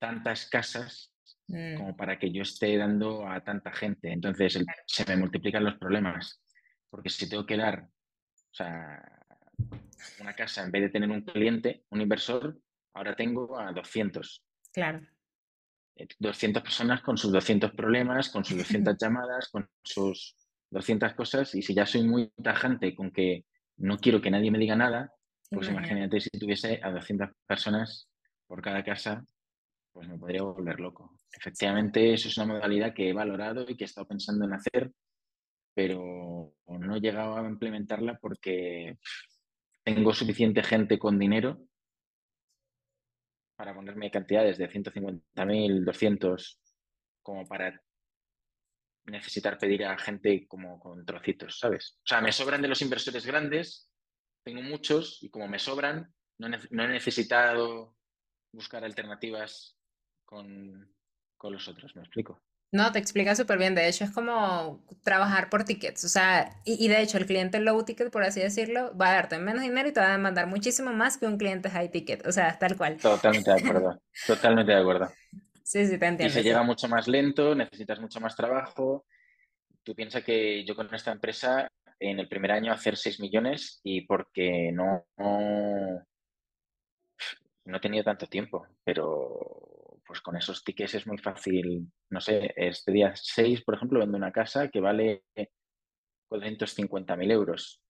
tantas 0.00 0.46
casas 0.46 1.10
Mm, 1.46 1.76
como 1.76 1.96
para 1.96 2.18
que 2.18 2.32
yo 2.32 2.42
esté 2.42 2.76
dando 2.78 3.28
a 3.28 3.42
tanta 3.44 3.70
gente. 3.70 4.10
Entonces 4.10 4.56
el- 4.56 4.66
se 4.86 5.04
me 5.06 5.16
multiplican 5.16 5.62
los 5.62 5.76
problemas, 5.76 6.42
porque 6.94 7.10
si 7.10 7.28
tengo 7.28 7.44
que 7.44 7.56
dar, 7.56 7.88
o 7.88 8.54
sea, 8.54 9.02
una 10.20 10.32
casa, 10.32 10.62
en 10.62 10.70
vez 10.70 10.82
de 10.82 10.90
tener 10.90 11.10
un 11.10 11.22
cliente, 11.22 11.82
un 11.90 12.00
inversor, 12.00 12.56
ahora 12.92 13.16
tengo 13.16 13.58
a 13.58 13.72
200. 13.72 14.44
claro. 14.72 15.00
Eh, 15.96 16.06
200 16.20 16.62
personas 16.62 17.02
con 17.02 17.16
sus 17.16 17.32
200 17.32 17.72
problemas, 17.72 18.28
con 18.28 18.44
sus 18.44 18.58
200 18.58 18.96
llamadas, 19.00 19.48
con 19.48 19.68
sus 19.82 20.36
200 20.70 21.14
cosas. 21.14 21.52
Y 21.56 21.62
si 21.62 21.74
ya 21.74 21.84
soy 21.84 22.04
muy 22.04 22.30
tajante 22.40 22.94
con 22.94 23.10
que 23.10 23.44
no 23.78 23.98
quiero 23.98 24.20
que 24.20 24.30
nadie 24.30 24.52
me 24.52 24.58
diga 24.58 24.76
nada, 24.76 25.12
pues 25.50 25.66
Imagínate. 25.66 25.94
imagínate 25.94 26.20
si 26.20 26.30
tuviese 26.38 26.80
a 26.80 26.92
200 26.92 27.30
personas 27.44 28.08
por 28.46 28.62
cada 28.62 28.84
casa, 28.84 29.24
pues 29.92 30.06
me 30.06 30.16
podría 30.16 30.42
volver 30.42 30.78
loco. 30.78 31.18
Efectivamente, 31.32 32.14
eso 32.14 32.28
es 32.28 32.36
una 32.36 32.54
modalidad 32.54 32.94
que 32.94 33.08
he 33.08 33.12
valorado 33.12 33.64
y 33.68 33.76
que 33.76 33.82
he 33.82 33.86
estado 33.86 34.06
pensando 34.06 34.44
en 34.44 34.52
hacer, 34.52 34.92
pero 35.74 36.54
no 36.66 36.96
he 36.96 37.00
llegado 37.00 37.36
a 37.36 37.46
implementarla 37.46 38.18
porque 38.18 38.98
tengo 39.82 40.14
suficiente 40.14 40.62
gente 40.62 40.98
con 40.98 41.18
dinero 41.18 41.60
para 43.56 43.74
ponerme 43.74 44.10
cantidades 44.10 44.58
de 44.58 44.68
150.000, 44.68 45.84
200, 45.84 46.60
como 47.22 47.46
para 47.46 47.80
necesitar 49.06 49.58
pedir 49.58 49.84
a 49.84 49.98
gente 49.98 50.46
como 50.48 50.80
con 50.80 51.04
trocitos, 51.04 51.58
¿sabes? 51.58 51.98
O 52.02 52.06
sea, 52.06 52.20
me 52.20 52.32
sobran 52.32 52.62
de 52.62 52.68
los 52.68 52.82
inversores 52.82 53.26
grandes, 53.26 53.90
tengo 54.42 54.62
muchos 54.62 55.22
y 55.22 55.30
como 55.30 55.46
me 55.46 55.58
sobran, 55.58 56.12
no, 56.38 56.48
no 56.48 56.84
he 56.84 56.88
necesitado 56.88 57.96
buscar 58.52 58.84
alternativas 58.84 59.78
con, 60.24 60.94
con, 61.36 61.52
los 61.52 61.68
otros, 61.68 61.94
¿me 61.96 62.02
explico? 62.02 62.42
No, 62.74 62.90
te 62.92 62.98
explica 62.98 63.36
súper 63.36 63.58
bien. 63.58 63.74
De 63.74 63.88
hecho, 63.88 64.04
es 64.04 64.10
como 64.10 64.84
trabajar 65.04 65.48
por 65.50 65.64
tickets. 65.64 66.04
O 66.04 66.08
sea, 66.08 66.60
y, 66.64 66.84
y 66.84 66.88
de 66.88 67.00
hecho, 67.02 67.18
el 67.18 67.26
cliente 67.26 67.60
low 67.60 67.84
ticket, 67.84 68.10
por 68.10 68.24
así 68.24 68.40
decirlo, 68.40 68.96
va 68.98 69.10
a 69.10 69.14
darte 69.14 69.38
menos 69.38 69.62
dinero 69.62 69.88
y 69.88 69.92
te 69.92 70.00
va 70.00 70.08
a 70.08 70.12
demandar 70.12 70.46
muchísimo 70.48 70.92
más 70.92 71.16
que 71.18 71.26
un 71.26 71.38
cliente 71.38 71.70
high 71.70 71.90
ticket. 71.90 72.26
O 72.26 72.32
sea, 72.32 72.58
tal 72.58 72.76
cual. 72.76 72.98
Totalmente 73.00 73.50
de 73.52 73.56
acuerdo, 73.56 74.00
totalmente 74.26 74.72
de 74.72 74.78
acuerdo. 74.80 75.08
Sí, 75.62 75.86
sí, 75.86 75.98
te 75.98 76.06
Y 76.18 76.28
entiendo, 76.28 76.30
se 76.30 76.42
sí. 76.42 76.42
llega 76.42 76.62
mucho 76.62 76.88
más 76.88 77.08
lento, 77.08 77.54
necesitas 77.54 78.00
mucho 78.00 78.20
más 78.20 78.36
trabajo. 78.36 79.04
Tú 79.84 79.94
piensas 79.94 80.24
que 80.24 80.64
yo 80.66 80.76
con 80.76 80.92
esta 80.94 81.12
empresa 81.12 81.70
en 82.00 82.20
el 82.20 82.28
primer 82.28 82.52
año 82.52 82.72
hacer 82.72 82.96
6 82.96 83.20
millones 83.20 83.80
y 83.84 84.02
porque 84.06 84.70
no, 84.72 85.06
no, 85.18 86.04
no 87.64 87.76
he 87.76 87.80
tenido 87.80 88.04
tanto 88.04 88.26
tiempo, 88.26 88.66
pero 88.84 89.73
pues 90.06 90.20
con 90.20 90.36
esos 90.36 90.62
tickets 90.64 90.94
es 90.94 91.06
muy 91.06 91.18
fácil. 91.18 91.90
No 92.10 92.20
sé, 92.20 92.52
este 92.56 92.92
día 92.92 93.12
6, 93.14 93.62
por 93.62 93.74
ejemplo, 93.74 94.00
vendo 94.00 94.16
una 94.16 94.32
casa 94.32 94.68
que 94.68 94.80
vale 94.80 95.24
450.000 96.30 97.30
euros. 97.32 97.82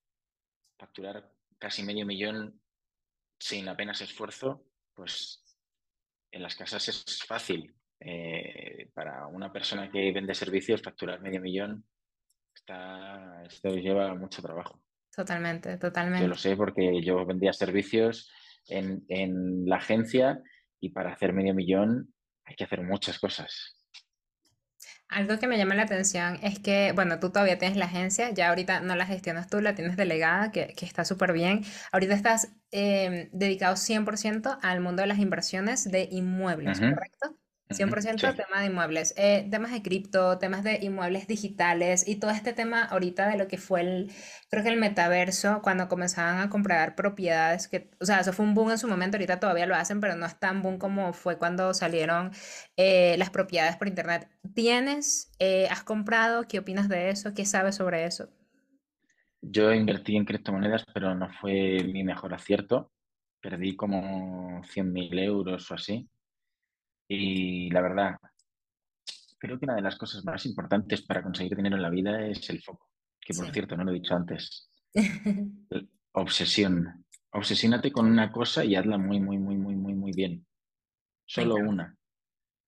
Facturar 0.78 1.30
casi 1.58 1.82
medio 1.82 2.06
millón 2.06 2.60
sin 3.38 3.68
apenas 3.68 4.00
esfuerzo, 4.00 4.64
pues 4.94 5.44
en 6.32 6.42
las 6.42 6.54
casas 6.56 6.88
es 6.88 7.04
fácil. 7.26 7.74
Eh, 8.00 8.90
para 8.92 9.26
una 9.28 9.52
persona 9.52 9.90
que 9.90 10.12
vende 10.12 10.34
servicios, 10.34 10.82
facturar 10.82 11.20
medio 11.20 11.40
millón 11.40 11.84
está, 12.54 13.42
esto 13.44 13.70
lleva 13.70 14.14
mucho 14.14 14.42
trabajo. 14.42 14.82
Totalmente, 15.14 15.68
Yo 15.70 15.74
lo 15.74 15.80
totalmente. 15.80 16.38
sé 16.38 16.56
porque 16.56 17.02
yo 17.02 17.24
vendía 17.24 17.52
servicios 17.52 18.30
en, 18.66 19.04
en 19.08 19.64
la 19.66 19.76
agencia 19.76 20.42
y 20.84 20.90
para 20.90 21.12
hacer 21.12 21.32
medio 21.32 21.54
millón 21.54 22.12
hay 22.44 22.56
que 22.56 22.64
hacer 22.64 22.82
muchas 22.82 23.18
cosas. 23.18 23.74
Algo 25.08 25.38
que 25.38 25.46
me 25.46 25.56
llama 25.56 25.74
la 25.74 25.84
atención 25.84 26.38
es 26.42 26.58
que, 26.58 26.92
bueno, 26.92 27.20
tú 27.20 27.30
todavía 27.30 27.58
tienes 27.58 27.78
la 27.78 27.86
agencia, 27.86 28.30
ya 28.30 28.48
ahorita 28.48 28.80
no 28.80 28.96
la 28.96 29.06
gestionas 29.06 29.48
tú, 29.48 29.60
la 29.60 29.74
tienes 29.74 29.96
delegada, 29.96 30.50
que, 30.50 30.74
que 30.76 30.84
está 30.84 31.04
súper 31.04 31.32
bien. 31.32 31.62
Ahorita 31.92 32.14
estás 32.14 32.52
eh, 32.70 33.30
dedicado 33.32 33.76
100% 33.76 34.58
al 34.60 34.80
mundo 34.80 35.02
de 35.02 35.08
las 35.08 35.18
inversiones 35.18 35.90
de 35.90 36.08
inmuebles, 36.10 36.80
¿correcto? 36.80 37.38
Cien 37.70 37.88
ujú, 37.88 37.90
por 37.90 38.02
sí. 38.16 38.28
ciento 38.28 38.34
tema 38.34 38.60
de 38.60 38.66
inmuebles, 38.66 39.14
Eh, 39.16 39.48
temas 39.50 39.72
de 39.72 39.82
cripto, 39.82 40.38
temas 40.38 40.62
de 40.64 40.78
inmuebles 40.82 41.26
digitales 41.26 42.06
y 42.06 42.16
todo 42.16 42.30
este 42.30 42.52
tema 42.52 42.84
ahorita 42.84 43.28
de 43.28 43.36
lo 43.38 43.48
que 43.48 43.58
fue 43.58 43.80
el, 43.80 44.12
creo 44.50 44.62
que 44.62 44.68
el 44.70 44.76
metaverso, 44.78 45.60
cuando 45.62 45.88
comenzaban 45.88 46.38
a 46.40 46.50
comprar 46.50 46.94
propiedades, 46.94 47.68
que, 47.68 47.90
o 48.00 48.04
sea, 48.06 48.20
eso 48.20 48.32
fue 48.32 48.44
un 48.46 48.54
boom 48.54 48.70
en 48.72 48.78
su 48.78 48.88
momento, 48.88 49.16
ahorita 49.16 49.40
todavía 49.40 49.66
lo 49.66 49.74
hacen, 49.74 50.00
pero 50.00 50.14
no 50.16 50.26
es 50.26 50.38
tan 50.38 50.62
boom 50.62 50.78
como 50.78 51.12
fue 51.12 51.38
cuando 51.38 51.74
salieron 51.74 52.30
eh, 52.76 53.16
las 53.18 53.30
propiedades 53.30 53.76
por 53.76 53.88
internet. 53.88 54.28
¿Tienes, 54.54 55.30
eh, 55.38 55.68
has 55.70 55.82
comprado? 55.82 56.46
¿Qué 56.48 56.58
opinas 56.58 56.88
de 56.88 57.10
eso? 57.10 57.34
¿Qué 57.34 57.44
sabes 57.46 57.76
sobre 57.76 58.04
eso? 58.06 58.28
Yo 59.42 59.72
invertí 59.72 60.16
en 60.16 60.24
criptomonedas, 60.24 60.84
pero 60.92 61.14
no 61.14 61.28
fue 61.40 61.78
mi 61.84 62.02
mejor 62.04 62.34
acierto. 62.34 62.92
Perdí 63.40 63.76
como 63.76 64.62
100.000 64.64 65.16
euros 65.18 65.70
o 65.70 65.74
así. 65.74 66.08
Y 67.08 67.70
la 67.70 67.80
verdad, 67.82 68.16
creo 69.38 69.58
que 69.58 69.66
una 69.66 69.74
de 69.76 69.82
las 69.82 69.96
cosas 69.96 70.24
más 70.24 70.46
importantes 70.46 71.02
para 71.02 71.22
conseguir 71.22 71.56
dinero 71.56 71.76
en 71.76 71.82
la 71.82 71.90
vida 71.90 72.26
es 72.26 72.48
el 72.50 72.62
foco. 72.62 72.90
Que 73.20 73.34
por 73.34 73.46
Sí. 73.46 73.52
cierto, 73.52 73.76
no 73.76 73.84
lo 73.84 73.90
he 73.90 73.94
dicho 73.94 74.14
antes. 74.14 74.70
Obsesión. 76.12 77.04
Obsesiónate 77.32 77.90
con 77.90 78.06
una 78.06 78.30
cosa 78.30 78.64
y 78.64 78.76
hazla 78.76 78.96
muy, 78.98 79.20
muy, 79.20 79.38
muy, 79.38 79.56
muy, 79.56 79.74
muy, 79.74 79.94
muy 79.94 80.12
bien. 80.12 80.46
Solo 81.26 81.56
una. 81.56 81.96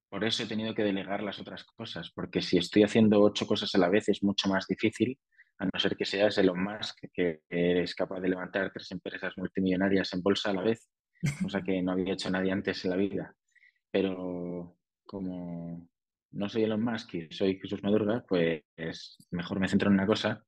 Por 0.08 0.24
eso 0.24 0.42
he 0.42 0.46
tenido 0.46 0.74
que 0.74 0.82
delegar 0.82 1.22
las 1.22 1.38
otras 1.38 1.64
cosas, 1.64 2.10
porque 2.14 2.40
si 2.40 2.58
estoy 2.58 2.82
haciendo 2.84 3.20
ocho 3.20 3.46
cosas 3.46 3.74
a 3.74 3.78
la 3.78 3.88
vez 3.88 4.08
es 4.08 4.22
mucho 4.22 4.48
más 4.48 4.66
difícil, 4.66 5.18
a 5.58 5.66
no 5.66 5.78
ser 5.78 5.96
que 5.96 6.04
seas 6.04 6.38
Elon 6.38 6.62
Musk, 6.62 6.98
que 7.12 7.40
eres 7.48 7.94
capaz 7.94 8.20
de 8.20 8.28
levantar 8.28 8.70
tres 8.72 8.90
empresas 8.92 9.34
multimillonarias 9.36 10.12
en 10.14 10.22
bolsa 10.22 10.50
a 10.50 10.54
la 10.54 10.62
vez, 10.62 10.88
cosa 11.42 11.62
que 11.62 11.82
no 11.82 11.92
había 11.92 12.14
hecho 12.14 12.30
nadie 12.30 12.52
antes 12.52 12.84
en 12.84 12.90
la 12.90 12.96
vida. 12.96 13.34
Pero 13.96 14.76
como 15.06 15.88
no 16.32 16.48
soy 16.50 16.64
Elon 16.64 16.84
Musk 16.84 17.14
y 17.14 17.32
soy 17.32 17.58
Jesús 17.58 17.82
Madurga, 17.82 18.22
pues 18.28 19.16
mejor 19.30 19.58
me 19.58 19.68
centro 19.68 19.88
en 19.88 19.94
una 19.94 20.06
cosa 20.06 20.44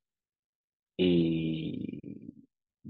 y 0.98 1.98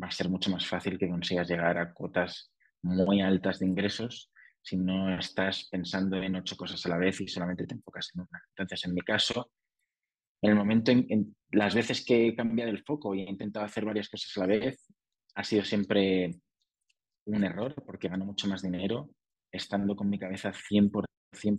va 0.02 0.08
a 0.08 0.10
ser 0.10 0.28
mucho 0.28 0.50
más 0.50 0.66
fácil 0.66 0.98
que 0.98 1.08
consigas 1.08 1.48
llegar 1.48 1.78
a 1.78 1.92
cuotas 1.94 2.52
muy 2.82 3.20
altas 3.20 3.60
de 3.60 3.66
ingresos 3.66 4.32
si 4.60 4.76
no 4.76 5.16
estás 5.16 5.68
pensando 5.70 6.16
en 6.16 6.34
ocho 6.34 6.56
cosas 6.56 6.84
a 6.86 6.88
la 6.88 6.98
vez 6.98 7.20
y 7.20 7.28
solamente 7.28 7.64
te 7.64 7.74
enfocas 7.74 8.10
en 8.16 8.22
una. 8.22 8.42
Entonces, 8.48 8.84
en 8.84 8.94
mi 8.94 9.02
caso, 9.02 9.52
en 10.42 10.50
el 10.50 10.56
momento, 10.56 10.90
en, 10.90 11.06
en 11.08 11.36
las 11.52 11.72
veces 11.72 12.04
que 12.04 12.26
he 12.26 12.34
cambiado 12.34 12.72
el 12.72 12.82
foco 12.82 13.14
y 13.14 13.20
he 13.20 13.30
intentado 13.30 13.64
hacer 13.64 13.84
varias 13.84 14.08
cosas 14.08 14.36
a 14.36 14.40
la 14.40 14.46
vez, 14.46 14.88
ha 15.36 15.44
sido 15.44 15.62
siempre 15.62 16.40
un 17.26 17.44
error 17.44 17.76
porque 17.86 18.08
gano 18.08 18.24
mucho 18.24 18.48
más 18.48 18.60
dinero 18.60 19.08
estando 19.50 19.96
con 19.96 20.08
mi 20.08 20.18
cabeza 20.18 20.52
100% 20.52 21.06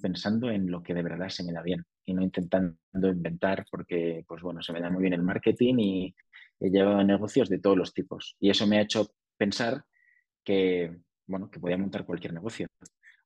pensando 0.02 0.49
en 0.49 0.69
lo 0.69 0.82
que 0.82 0.93
de 0.93 1.04
verdad 1.04 1.30
se 1.30 1.43
me 1.43 1.54
da 1.54 1.62
bien 1.62 1.86
y 2.06 2.13
no 2.13 2.21
intentando 2.21 2.78
inventar 2.93 3.65
porque, 3.69 4.23
pues 4.28 4.41
bueno, 4.41 4.62
se 4.62 4.73
me 4.73 4.82
da 4.82 4.89
muy 4.89 5.02
bien 5.02 5.13
el 5.13 5.23
marketing 5.23 5.75
y 5.80 6.15
he 6.60 6.69
llevado 6.69 7.04
negocios 7.04 7.49
de 7.49 7.60
todos 7.60 7.78
los 7.78 7.93
tipos. 7.93 8.36
Y 8.39 8.49
eso 8.49 8.67
me 8.67 8.78
ha 8.78 8.82
hecho 8.82 9.12
pensar 9.38 9.84
que, 10.43 10.97
bueno, 11.28 11.49
que 11.49 11.60
podía 11.60 11.78
montar 11.78 12.06
cualquier 12.06 12.34
negocio. 12.34 12.67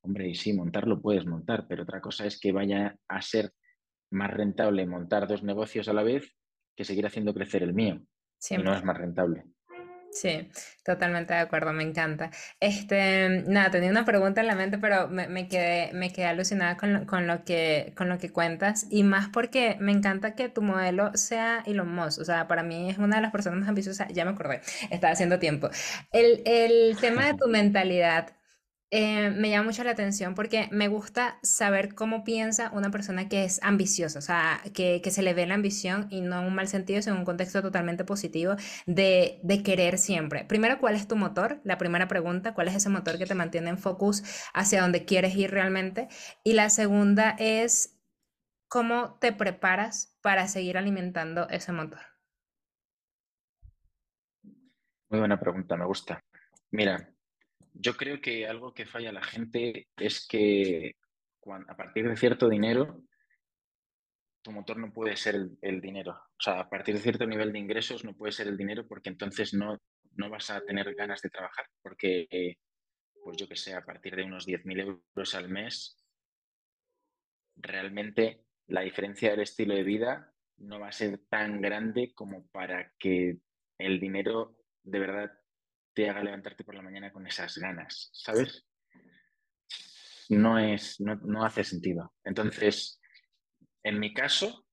Hombre, 0.01 0.27
y 0.27 0.35
sí, 0.35 0.53
montarlo 0.53 1.01
puedes 1.01 1.25
montar, 1.25 1.65
pero 1.67 1.83
otra 1.83 2.01
cosa 2.01 2.25
es 2.25 2.39
que 2.39 2.51
vaya 2.51 2.97
a 3.07 3.21
ser 3.21 3.53
más 4.11 4.31
rentable 4.31 4.85
montar 4.85 5.27
dos 5.27 5.43
negocios 5.43 5.87
a 5.87 5.93
la 5.93 6.03
vez 6.03 6.35
que 6.75 6.83
seguir 6.83 7.05
haciendo 7.05 7.33
crecer 7.33 7.63
el 7.63 7.73
mío. 7.73 8.05
Y 8.49 8.57
no 8.57 8.73
es 8.73 8.81
100%. 8.81 8.83
más 8.83 8.97
rentable. 8.97 9.43
Sí, 10.15 10.47
totalmente 10.85 11.33
de 11.33 11.39
acuerdo, 11.39 11.73
me 11.73 11.81
encanta. 11.83 12.29
Este, 12.59 13.43
nada, 13.47 13.71
tenía 13.71 13.89
una 13.89 14.05
pregunta 14.05 14.41
en 14.41 14.47
la 14.47 14.53
mente, 14.55 14.77
pero 14.77 15.07
me, 15.07 15.27
me 15.27 15.47
quedé, 15.47 15.91
me 15.93 16.13
quedé 16.13 16.27
alucinada 16.27 16.77
con 16.77 16.93
lo, 16.93 17.05
con 17.07 17.25
lo 17.25 17.43
que, 17.43 17.93
con 17.97 18.09
lo 18.09 18.19
que 18.19 18.31
cuentas 18.31 18.85
y 18.91 19.01
más 19.03 19.29
porque 19.29 19.75
me 19.79 19.91
encanta 19.91 20.35
que 20.35 20.49
tu 20.49 20.61
modelo 20.61 21.11
sea 21.17 21.63
Elon 21.65 21.93
Musk. 21.93 22.19
O 22.21 22.25
sea, 22.25 22.47
para 22.47 22.61
mí 22.61 22.91
es 22.91 22.99
una 22.99 23.15
de 23.15 23.23
las 23.23 23.31
personas 23.31 23.59
más 23.61 23.69
ambiciosas, 23.69 24.07
ya 24.13 24.23
me 24.23 24.31
acordé, 24.31 24.61
estaba 24.91 25.13
haciendo 25.13 25.39
tiempo. 25.39 25.69
El, 26.11 26.43
el 26.45 26.97
tema 26.99 27.25
de 27.25 27.33
tu 27.33 27.47
mentalidad 27.49 28.33
eh, 28.95 29.31
me 29.31 29.49
llama 29.49 29.63
mucho 29.63 29.83
la 29.83 29.89
atención 29.89 30.35
porque 30.35 30.69
me 30.71 30.87
gusta 30.87 31.39
saber 31.41 31.95
cómo 31.95 32.23
piensa 32.23 32.69
una 32.73 32.91
persona 32.91 33.27
que 33.27 33.43
es 33.43 33.59
ambiciosa, 33.63 34.19
o 34.19 34.21
sea, 34.21 34.61
que, 34.71 35.01
se 35.09 35.23
le 35.23 35.33
ve 35.33 35.47
la 35.47 35.55
ambición 35.55 36.05
y 36.11 36.21
no 36.21 36.39
en 36.39 36.45
un 36.45 36.53
mal 36.53 36.67
sentido, 36.67 37.01
sino 37.01 37.15
en 37.15 37.21
un 37.21 37.25
contexto 37.25 37.63
totalmente 37.63 38.05
positivo 38.05 38.55
de, 38.85 39.39
de 39.41 39.63
querer 39.63 39.97
siempre. 39.97 40.45
Primero, 40.45 40.77
¿cuál 40.79 40.93
es 40.93 41.07
tu 41.07 41.15
motor? 41.15 41.59
La 41.63 41.79
primera 41.79 42.07
pregunta, 42.07 42.53
¿cuál 42.53 42.67
es 42.67 42.75
ese 42.75 42.89
motor 42.89 43.17
que 43.17 43.25
te 43.25 43.33
mantiene 43.33 43.71
en 43.71 43.79
focus 43.79 44.23
hacia 44.53 44.83
donde 44.83 45.05
quieres 45.05 45.35
ir 45.35 45.49
realmente? 45.49 46.07
Y 46.43 46.53
la 46.53 46.69
segunda 46.69 47.35
es, 47.39 47.99
¿cómo 48.67 49.17
te 49.19 49.33
preparas 49.33 50.19
para 50.21 50.47
seguir 50.47 50.77
alimentando 50.77 51.49
ese 51.49 51.71
motor? 51.71 52.01
Muy 55.09 55.17
buena 55.17 55.39
pregunta, 55.39 55.75
me 55.77 55.85
gusta. 55.85 56.23
Mira, 56.69 57.12
yo 57.73 57.95
creo 57.95 58.21
que 58.21 58.47
algo 58.47 58.73
que 58.73 58.85
falla 58.85 59.11
la 59.11 59.23
gente 59.23 59.87
es 59.97 60.27
que 60.27 60.95
a 61.67 61.75
partir 61.75 62.07
de 62.07 62.15
cierto 62.15 62.47
dinero, 62.47 63.03
tu 64.41 64.51
motor 64.51 64.77
no 64.77 64.91
puede 64.91 65.15
ser 65.15 65.35
el, 65.61 65.81
dinero. 65.81 66.11
O 66.11 66.41
sea, 66.41 66.59
a 66.59 66.69
partir 66.69 66.95
de 66.95 67.01
cierto 67.01 67.25
nivel 67.25 67.51
de 67.51 67.59
ingresos 67.59 68.03
no 68.03 68.15
puede 68.15 68.31
ser 68.31 68.47
el 68.47 68.57
dinero 68.57 68.87
porque 68.87 69.09
entonces 69.09 69.53
no, 69.53 69.81
no 70.15 70.29
vas 70.29 70.49
a 70.49 70.61
tener 70.61 70.93
ganas 70.95 71.21
de 71.21 71.29
trabajar. 71.29 71.65
Porque, 71.81 72.57
pues 73.23 73.37
yo 73.37 73.47
que 73.47 73.55
sé, 73.55 73.73
a 73.73 73.85
partir 73.85 74.15
de 74.15 74.23
unos 74.23 74.47
10.000 74.47 74.79
euros 74.81 75.35
al 75.35 75.49
mes, 75.49 75.97
realmente 77.55 78.45
la 78.67 78.81
diferencia 78.81 79.31
del 79.31 79.41
estilo 79.41 79.75
de 79.75 79.83
vida 79.83 80.33
no 80.57 80.79
va 80.79 80.89
a 80.89 80.93
ser 80.93 81.19
tan 81.29 81.61
grande 81.61 82.13
como 82.13 82.47
para 82.47 82.91
que 82.99 83.37
el 83.77 83.99
dinero 83.99 84.57
de 84.83 84.99
verdad 84.99 85.42
te 85.93 86.09
haga 86.09 86.23
levantarte 86.23 86.63
por 86.63 86.75
la 86.75 86.81
mañana 86.81 87.11
con 87.11 87.25
esas 87.27 87.57
ganas, 87.57 88.09
¿sabes? 88.13 88.65
No 90.29 90.57
es, 90.57 90.99
no, 90.99 91.45
hace 91.45 91.63
sentido. 91.63 92.13
Entonces, 92.23 92.99
en 93.83 93.99
mi 93.99 94.13
caso, 94.13 94.65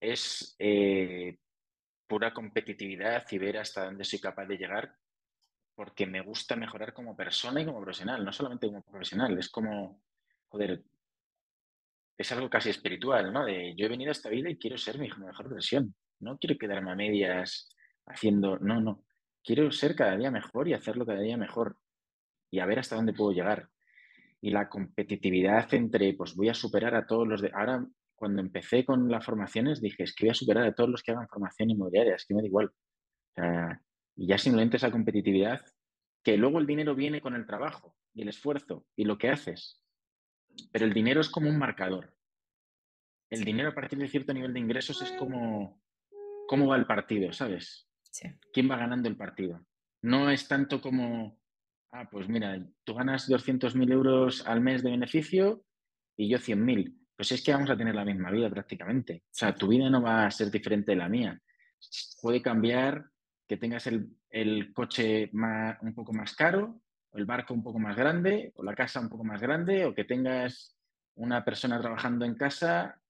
es 0.00 0.54
eh, 0.58 1.38
pura 2.06 2.34
competitividad 2.34 3.24
y 3.30 3.38
ver 3.38 3.58
hasta 3.58 3.86
dónde 3.86 4.04
soy 4.04 4.20
capaz 4.20 4.46
de 4.46 4.58
llegar, 4.58 4.94
porque 5.74 6.06
me 6.06 6.20
gusta 6.20 6.56
mejorar 6.56 6.92
como 6.92 7.16
persona 7.16 7.60
y 7.60 7.66
como 7.66 7.80
profesional, 7.80 8.24
no 8.24 8.32
solamente 8.32 8.66
como 8.66 8.82
profesional, 8.82 9.38
es 9.38 9.48
como, 9.48 10.02
joder, 10.48 10.82
es 12.18 12.32
algo 12.32 12.48
casi 12.48 12.70
espiritual, 12.70 13.32
¿no? 13.32 13.44
De 13.44 13.74
yo 13.76 13.86
he 13.86 13.90
venido 13.90 14.10
a 14.10 14.12
esta 14.12 14.30
vida 14.30 14.50
y 14.50 14.58
quiero 14.58 14.78
ser 14.78 14.98
mi 14.98 15.08
mejor 15.08 15.48
versión, 15.48 15.94
no 16.20 16.38
quiero 16.38 16.58
quedarme 16.58 16.92
a 16.92 16.96
medias 16.96 17.68
haciendo, 18.06 18.58
no, 18.58 18.80
no, 18.80 19.05
quiero 19.46 19.70
ser 19.70 19.94
cada 19.94 20.16
día 20.16 20.30
mejor 20.30 20.68
y 20.68 20.74
hacerlo 20.74 21.06
cada 21.06 21.20
día 21.20 21.36
mejor 21.36 21.78
y 22.50 22.58
a 22.58 22.66
ver 22.66 22.80
hasta 22.80 22.96
dónde 22.96 23.12
puedo 23.14 23.32
llegar. 23.32 23.70
Y 24.40 24.50
la 24.50 24.68
competitividad 24.68 25.72
entre, 25.72 26.12
pues 26.14 26.34
voy 26.34 26.48
a 26.48 26.54
superar 26.54 26.94
a 26.94 27.06
todos 27.06 27.26
los 27.26 27.40
de... 27.40 27.50
Ahora, 27.54 27.86
cuando 28.16 28.42
empecé 28.42 28.84
con 28.84 29.08
las 29.10 29.24
formaciones, 29.24 29.80
dije, 29.80 30.02
es 30.02 30.14
que 30.14 30.24
voy 30.26 30.30
a 30.30 30.34
superar 30.34 30.64
a 30.64 30.74
todos 30.74 30.90
los 30.90 31.02
que 31.02 31.12
hagan 31.12 31.28
formación 31.28 31.70
inmobiliaria, 31.70 32.16
es 32.16 32.26
que 32.26 32.34
me 32.34 32.42
da 32.42 32.48
igual. 32.48 32.72
y 34.16 34.26
ya 34.26 34.38
simplemente 34.38 34.78
esa 34.78 34.90
competitividad, 34.90 35.64
que 36.24 36.36
luego 36.36 36.58
el 36.58 36.66
dinero 36.66 36.94
viene 36.94 37.20
con 37.20 37.34
el 37.34 37.46
trabajo 37.46 37.94
y 38.14 38.22
el 38.22 38.28
esfuerzo 38.28 38.84
y 38.96 39.04
lo 39.04 39.16
que 39.16 39.30
haces. 39.30 39.80
Pero 40.72 40.86
el 40.86 40.92
dinero 40.92 41.20
es 41.20 41.28
como 41.28 41.48
un 41.48 41.58
marcador. 41.58 42.14
El 43.30 43.44
dinero 43.44 43.68
a 43.68 43.74
partir 43.74 43.98
de 43.98 44.08
cierto 44.08 44.32
nivel 44.32 44.52
de 44.52 44.60
ingresos 44.60 45.02
es 45.02 45.12
como 45.12 45.80
cómo 46.48 46.68
va 46.68 46.76
el 46.76 46.86
partido, 46.86 47.32
¿sabes? 47.32 47.85
Quién 48.52 48.70
va 48.70 48.76
ganando 48.76 49.08
el 49.08 49.16
partido. 49.16 49.64
No 50.02 50.30
es 50.30 50.46
tanto 50.48 50.80
como, 50.80 51.38
ah, 51.92 52.08
pues 52.10 52.28
mira, 52.28 52.64
tú 52.84 52.94
ganas 52.94 53.28
200.000 53.28 53.92
euros 53.92 54.46
al 54.46 54.60
mes 54.60 54.82
de 54.82 54.90
beneficio 54.90 55.64
y 56.16 56.28
yo 56.28 56.38
100.000. 56.38 56.96
Pues 57.16 57.32
es 57.32 57.42
que 57.42 57.52
vamos 57.52 57.70
a 57.70 57.76
tener 57.76 57.94
la 57.94 58.04
misma 58.04 58.30
vida 58.30 58.50
prácticamente. 58.50 59.22
O 59.24 59.34
sea, 59.34 59.54
tu 59.54 59.68
vida 59.68 59.88
no 59.88 60.02
va 60.02 60.26
a 60.26 60.30
ser 60.30 60.50
diferente 60.50 60.92
de 60.92 60.98
la 60.98 61.08
mía. 61.08 61.40
Puede 62.20 62.42
cambiar 62.42 63.06
que 63.46 63.56
tengas 63.56 63.86
el, 63.86 64.72
coche 64.74 65.30
un 65.32 65.94
poco 65.94 66.12
más 66.12 66.34
caro, 66.34 66.82
o 67.10 67.18
el 67.18 67.24
barco 67.24 67.54
un 67.54 67.62
poco 67.62 67.78
más 67.78 67.96
grande, 67.96 68.52
o 68.56 68.62
la 68.62 68.74
casa 68.74 69.00
un 69.00 69.08
poco 69.08 69.24
más 69.24 69.40
grande, 69.40 69.86
o 69.86 69.94
que 69.94 70.04
tengas 70.04 70.76
una 71.14 71.44
persona 71.44 71.80
trabajando 71.80 72.24
en 72.24 72.34
casa 72.34 73.00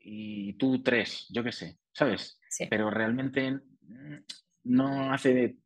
y 0.00 0.54
tú 0.54 0.82
tres, 0.82 1.26
yo 1.30 1.42
qué 1.42 1.52
sé, 1.52 1.78
¿sabes? 1.92 2.40
Pero 2.68 2.90
realmente 2.90 3.60
no 4.64 5.12
hace 5.12 5.56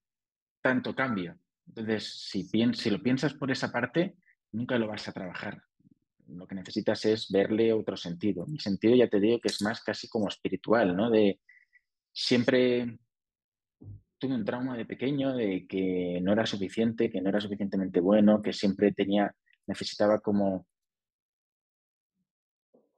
tanto 0.60 0.94
cambio. 0.94 1.38
Entonces, 1.66 2.28
si, 2.28 2.44
si 2.44 2.90
lo 2.90 3.02
piensas 3.02 3.34
por 3.34 3.50
esa 3.50 3.70
parte, 3.70 4.16
nunca 4.52 4.78
lo 4.78 4.88
vas 4.88 5.08
a 5.08 5.12
trabajar. 5.12 5.62
Lo 6.28 6.46
que 6.46 6.54
necesitas 6.54 7.04
es 7.04 7.30
verle 7.30 7.72
otro 7.72 7.96
sentido. 7.96 8.46
Mi 8.46 8.58
sentido, 8.58 8.94
ya 8.94 9.08
te 9.08 9.20
digo, 9.20 9.40
que 9.40 9.48
es 9.48 9.60
más 9.62 9.82
casi 9.82 10.08
como 10.08 10.28
espiritual, 10.28 10.96
¿no? 10.96 11.10
De 11.10 11.40
siempre 12.12 12.98
tuve 14.18 14.34
un 14.34 14.44
trauma 14.44 14.76
de 14.76 14.86
pequeño 14.86 15.34
de 15.34 15.66
que 15.66 16.20
no 16.22 16.32
era 16.32 16.46
suficiente, 16.46 17.10
que 17.10 17.20
no 17.20 17.28
era 17.28 17.40
suficientemente 17.40 18.00
bueno, 18.00 18.40
que 18.40 18.52
siempre 18.52 18.92
tenía, 18.92 19.34
necesitaba 19.66 20.20
como 20.20 20.66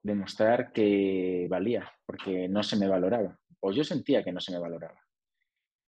demostrar 0.02 0.70
que 0.72 1.46
valía, 1.48 1.90
porque 2.04 2.46
no 2.46 2.62
se 2.62 2.76
me 2.76 2.88
valoraba, 2.88 3.38
o 3.60 3.72
yo 3.72 3.84
sentía 3.84 4.22
que 4.22 4.32
no 4.32 4.40
se 4.40 4.52
me 4.52 4.58
valoraba. 4.58 5.03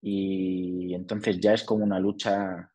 Y 0.08 0.94
entonces 0.94 1.40
ya 1.40 1.52
es 1.52 1.64
como 1.64 1.82
una 1.82 1.98
lucha 1.98 2.70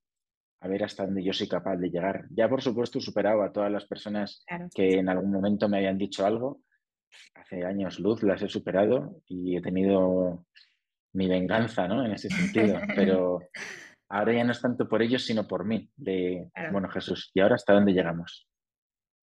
a 0.59 0.67
ver 0.67 0.83
hasta 0.83 1.05
dónde 1.05 1.23
yo 1.23 1.31
soy 1.31 1.47
capaz 1.47 1.77
de 1.77 1.89
llegar. 1.89 2.25
Ya 2.29 2.49
por 2.49 2.61
supuesto 2.61 2.99
he 2.99 3.01
superado 3.01 3.41
a 3.41 3.53
todas 3.53 3.71
las 3.71 3.85
personas 3.85 4.43
que 4.75 4.95
en 4.99 5.07
algún 5.07 5.31
momento 5.31 5.69
me 5.69 5.77
habían 5.77 5.97
dicho 5.97 6.25
algo. 6.25 6.59
Hace 7.35 7.63
años 7.63 8.01
luz 8.01 8.21
las 8.21 8.41
he 8.41 8.49
superado 8.49 9.21
y 9.27 9.55
he 9.55 9.61
tenido 9.61 10.45
mi 11.13 11.29
venganza, 11.29 11.87
¿no? 11.87 12.05
En 12.05 12.11
ese 12.11 12.29
sentido. 12.29 12.77
Pero 12.97 13.39
ahora 14.09 14.33
ya 14.33 14.43
no 14.43 14.51
es 14.51 14.59
tanto 14.59 14.89
por 14.89 15.01
ellos, 15.01 15.23
sino 15.23 15.47
por 15.47 15.63
mí. 15.63 15.89
De, 15.95 16.51
bueno, 16.73 16.89
Jesús, 16.89 17.31
¿y 17.33 17.39
ahora 17.39 17.55
hasta 17.55 17.71
dónde 17.71 17.93
llegamos? 17.93 18.50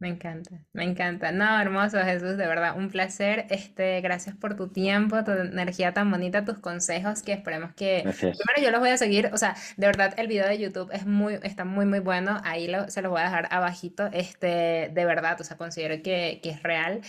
Me 0.01 0.09
encanta, 0.09 0.61
me 0.73 0.85
encanta. 0.85 1.33
No, 1.33 1.61
hermoso 1.61 1.99
Jesús, 2.05 2.37
de 2.37 2.47
verdad, 2.47 2.79
un 2.79 2.89
placer. 2.89 3.47
Este, 3.51 4.01
gracias 4.01 4.37
por 4.37 4.55
tu 4.55 4.69
tiempo, 4.69 5.25
tu 5.25 5.33
energía 5.33 5.93
tan 5.93 6.09
bonita, 6.09 6.45
tus 6.45 6.61
consejos 6.61 7.23
que 7.23 7.33
esperemos 7.33 7.75
que... 7.75 8.03
Primero 8.05 8.63
yo 8.63 8.71
los 8.71 8.79
voy 8.79 8.91
a 8.91 8.97
seguir, 8.97 9.31
o 9.33 9.37
sea, 9.37 9.57
de 9.77 9.87
verdad 9.89 10.15
el 10.17 10.29
video 10.29 10.47
de 10.47 10.57
YouTube 10.57 10.91
es 10.93 11.05
muy, 11.05 11.41
está 11.43 11.65
muy, 11.65 11.85
muy 11.85 11.99
bueno. 11.99 12.41
Ahí 12.45 12.69
lo, 12.69 12.89
se 12.89 13.03
los 13.03 13.11
voy 13.11 13.23
a 13.23 13.25
dejar 13.25 13.49
abajito. 13.51 14.09
Este, 14.13 14.91
de 14.95 15.05
verdad, 15.05 15.41
o 15.41 15.45
sea, 15.45 15.57
considero 15.57 16.01
que, 16.01 16.39
que 16.45 16.51
es 16.51 16.63
real. 16.63 17.01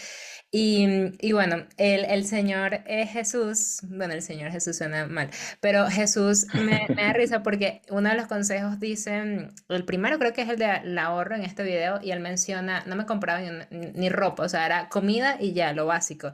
Y, 0.51 0.87
y 1.19 1.31
bueno, 1.33 1.67
el, 1.77 2.05
el 2.05 2.25
Señor 2.25 2.81
Jesús, 2.87 3.81
bueno, 3.83 4.15
el 4.15 4.23
Señor 4.23 4.51
Jesús 4.51 4.77
suena 4.77 5.05
mal, 5.05 5.29
pero 5.61 5.87
Jesús 5.91 6.47
me, 6.55 6.87
me 6.95 7.03
da 7.03 7.13
risa 7.13 7.43
porque 7.43 7.83
uno 7.91 8.09
de 8.09 8.15
los 8.15 8.25
consejos 8.25 8.79
dice, 8.79 9.51
el 9.69 9.85
primero 9.85 10.17
creo 10.17 10.33
que 10.33 10.41
es 10.41 10.49
el 10.49 10.57
de 10.57 10.99
ahorro 10.99 11.35
en 11.35 11.43
este 11.43 11.61
video 11.61 11.99
y 12.01 12.09
él 12.09 12.19
menciona 12.19 12.78
no 12.85 12.95
me 12.95 13.05
compraba 13.05 13.41
ni, 13.71 14.09
ropa, 14.09 14.43
o 14.43 14.49
sea, 14.49 14.65
era 14.65 14.89
comida 14.89 15.37
y 15.39 15.53
ya, 15.53 15.73
lo 15.73 15.85
básico. 15.85 16.33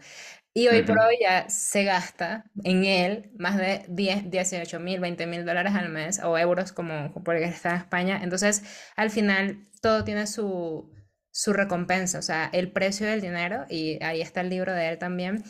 Y 0.53 0.69
hoy 0.69 0.83
por 0.83 0.97
hoy 0.99 1.17
ya 1.21 1.49
se 1.49 1.83
gasta 1.83 2.45
en 2.63 2.85
él 2.85 3.29
más 3.37 3.57
de 3.57 3.83
10, 3.89 4.31
18 4.31 4.79
mil, 4.79 5.01
20 5.01 5.27
mil 5.27 5.45
dólares 5.45 5.73
al 5.75 5.89
mes 5.89 6.21
o 6.23 6.37
euros 6.37 6.71
como 6.71 7.13
porque 7.25 7.43
está 7.43 7.71
en 7.71 7.75
España. 7.75 8.19
Entonces, 8.23 8.63
al 8.95 9.09
final, 9.09 9.67
todo 9.81 10.05
tiene 10.05 10.27
su, 10.27 10.89
su 11.31 11.51
recompensa, 11.51 12.19
o 12.19 12.21
sea, 12.21 12.49
el 12.53 12.71
precio 12.71 13.05
del 13.05 13.19
dinero, 13.19 13.65
y 13.69 14.01
ahí 14.01 14.21
está 14.21 14.39
el 14.39 14.49
libro 14.49 14.71
de 14.71 14.87
él 14.87 14.97
también, 14.97 15.43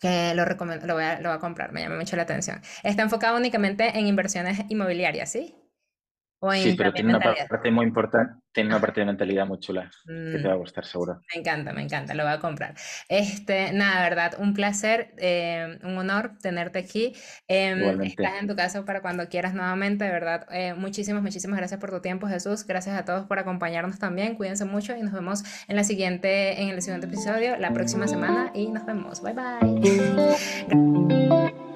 que 0.00 0.32
lo, 0.34 0.46
lo, 0.46 0.94
voy 0.94 1.04
a, 1.04 1.20
lo 1.20 1.28
voy 1.28 1.36
a 1.36 1.40
comprar, 1.40 1.72
me 1.72 1.82
llama 1.82 1.96
mucho 1.96 2.16
la 2.16 2.22
atención. 2.22 2.62
Está 2.82 3.02
enfocado 3.02 3.36
únicamente 3.36 3.98
en 3.98 4.06
inversiones 4.06 4.60
inmobiliarias, 4.70 5.30
¿sí? 5.30 5.54
Sí, 6.54 6.74
pero 6.76 6.92
tiene 6.92 7.14
una 7.16 7.34
parte 7.48 7.70
muy 7.70 7.86
importante, 7.86 8.40
tiene 8.52 8.70
una 8.70 8.80
parte 8.80 9.00
de 9.00 9.06
mentalidad 9.06 9.46
muy 9.46 9.58
chula 9.58 9.90
que 10.06 10.38
te 10.38 10.46
va 10.46 10.54
a 10.54 10.56
mm, 10.56 10.60
gustar 10.60 10.84
seguro. 10.84 11.20
Me 11.34 11.40
encanta, 11.40 11.72
me 11.72 11.82
encanta, 11.82 12.14
lo 12.14 12.22
voy 12.24 12.32
a 12.32 12.38
comprar. 12.38 12.74
Este, 13.08 13.72
nada, 13.72 14.02
verdad, 14.02 14.36
un 14.38 14.54
placer, 14.54 15.14
eh, 15.18 15.78
un 15.82 15.98
honor 15.98 16.32
tenerte 16.40 16.78
aquí. 16.78 17.14
Em, 17.48 18.00
estás 18.02 18.40
en 18.40 18.46
tu 18.46 18.54
casa 18.56 18.84
para 18.84 19.00
cuando 19.00 19.28
quieras 19.28 19.54
nuevamente, 19.54 20.04
de 20.04 20.10
verdad. 20.10 20.46
Eh, 20.52 20.74
muchísimas, 20.74 21.22
muchísimas 21.22 21.58
gracias 21.58 21.80
por 21.80 21.90
tu 21.90 22.00
tiempo, 22.00 22.28
Jesús. 22.28 22.64
Gracias 22.66 22.96
a 22.96 23.04
todos 23.04 23.26
por 23.26 23.38
acompañarnos 23.38 23.98
también. 23.98 24.36
Cuídense 24.36 24.64
mucho 24.64 24.96
y 24.96 25.02
nos 25.02 25.12
vemos 25.12 25.42
en 25.66 25.76
la 25.76 25.84
siguiente, 25.84 26.62
en 26.62 26.68
el 26.68 26.82
siguiente 26.82 27.06
episodio 27.06 27.56
la 27.56 27.72
próxima 27.72 28.06
semana 28.06 28.52
y 28.54 28.68
nos 28.68 28.86
vemos. 28.86 29.22
Bye 29.22 29.34
bye. 29.34 29.58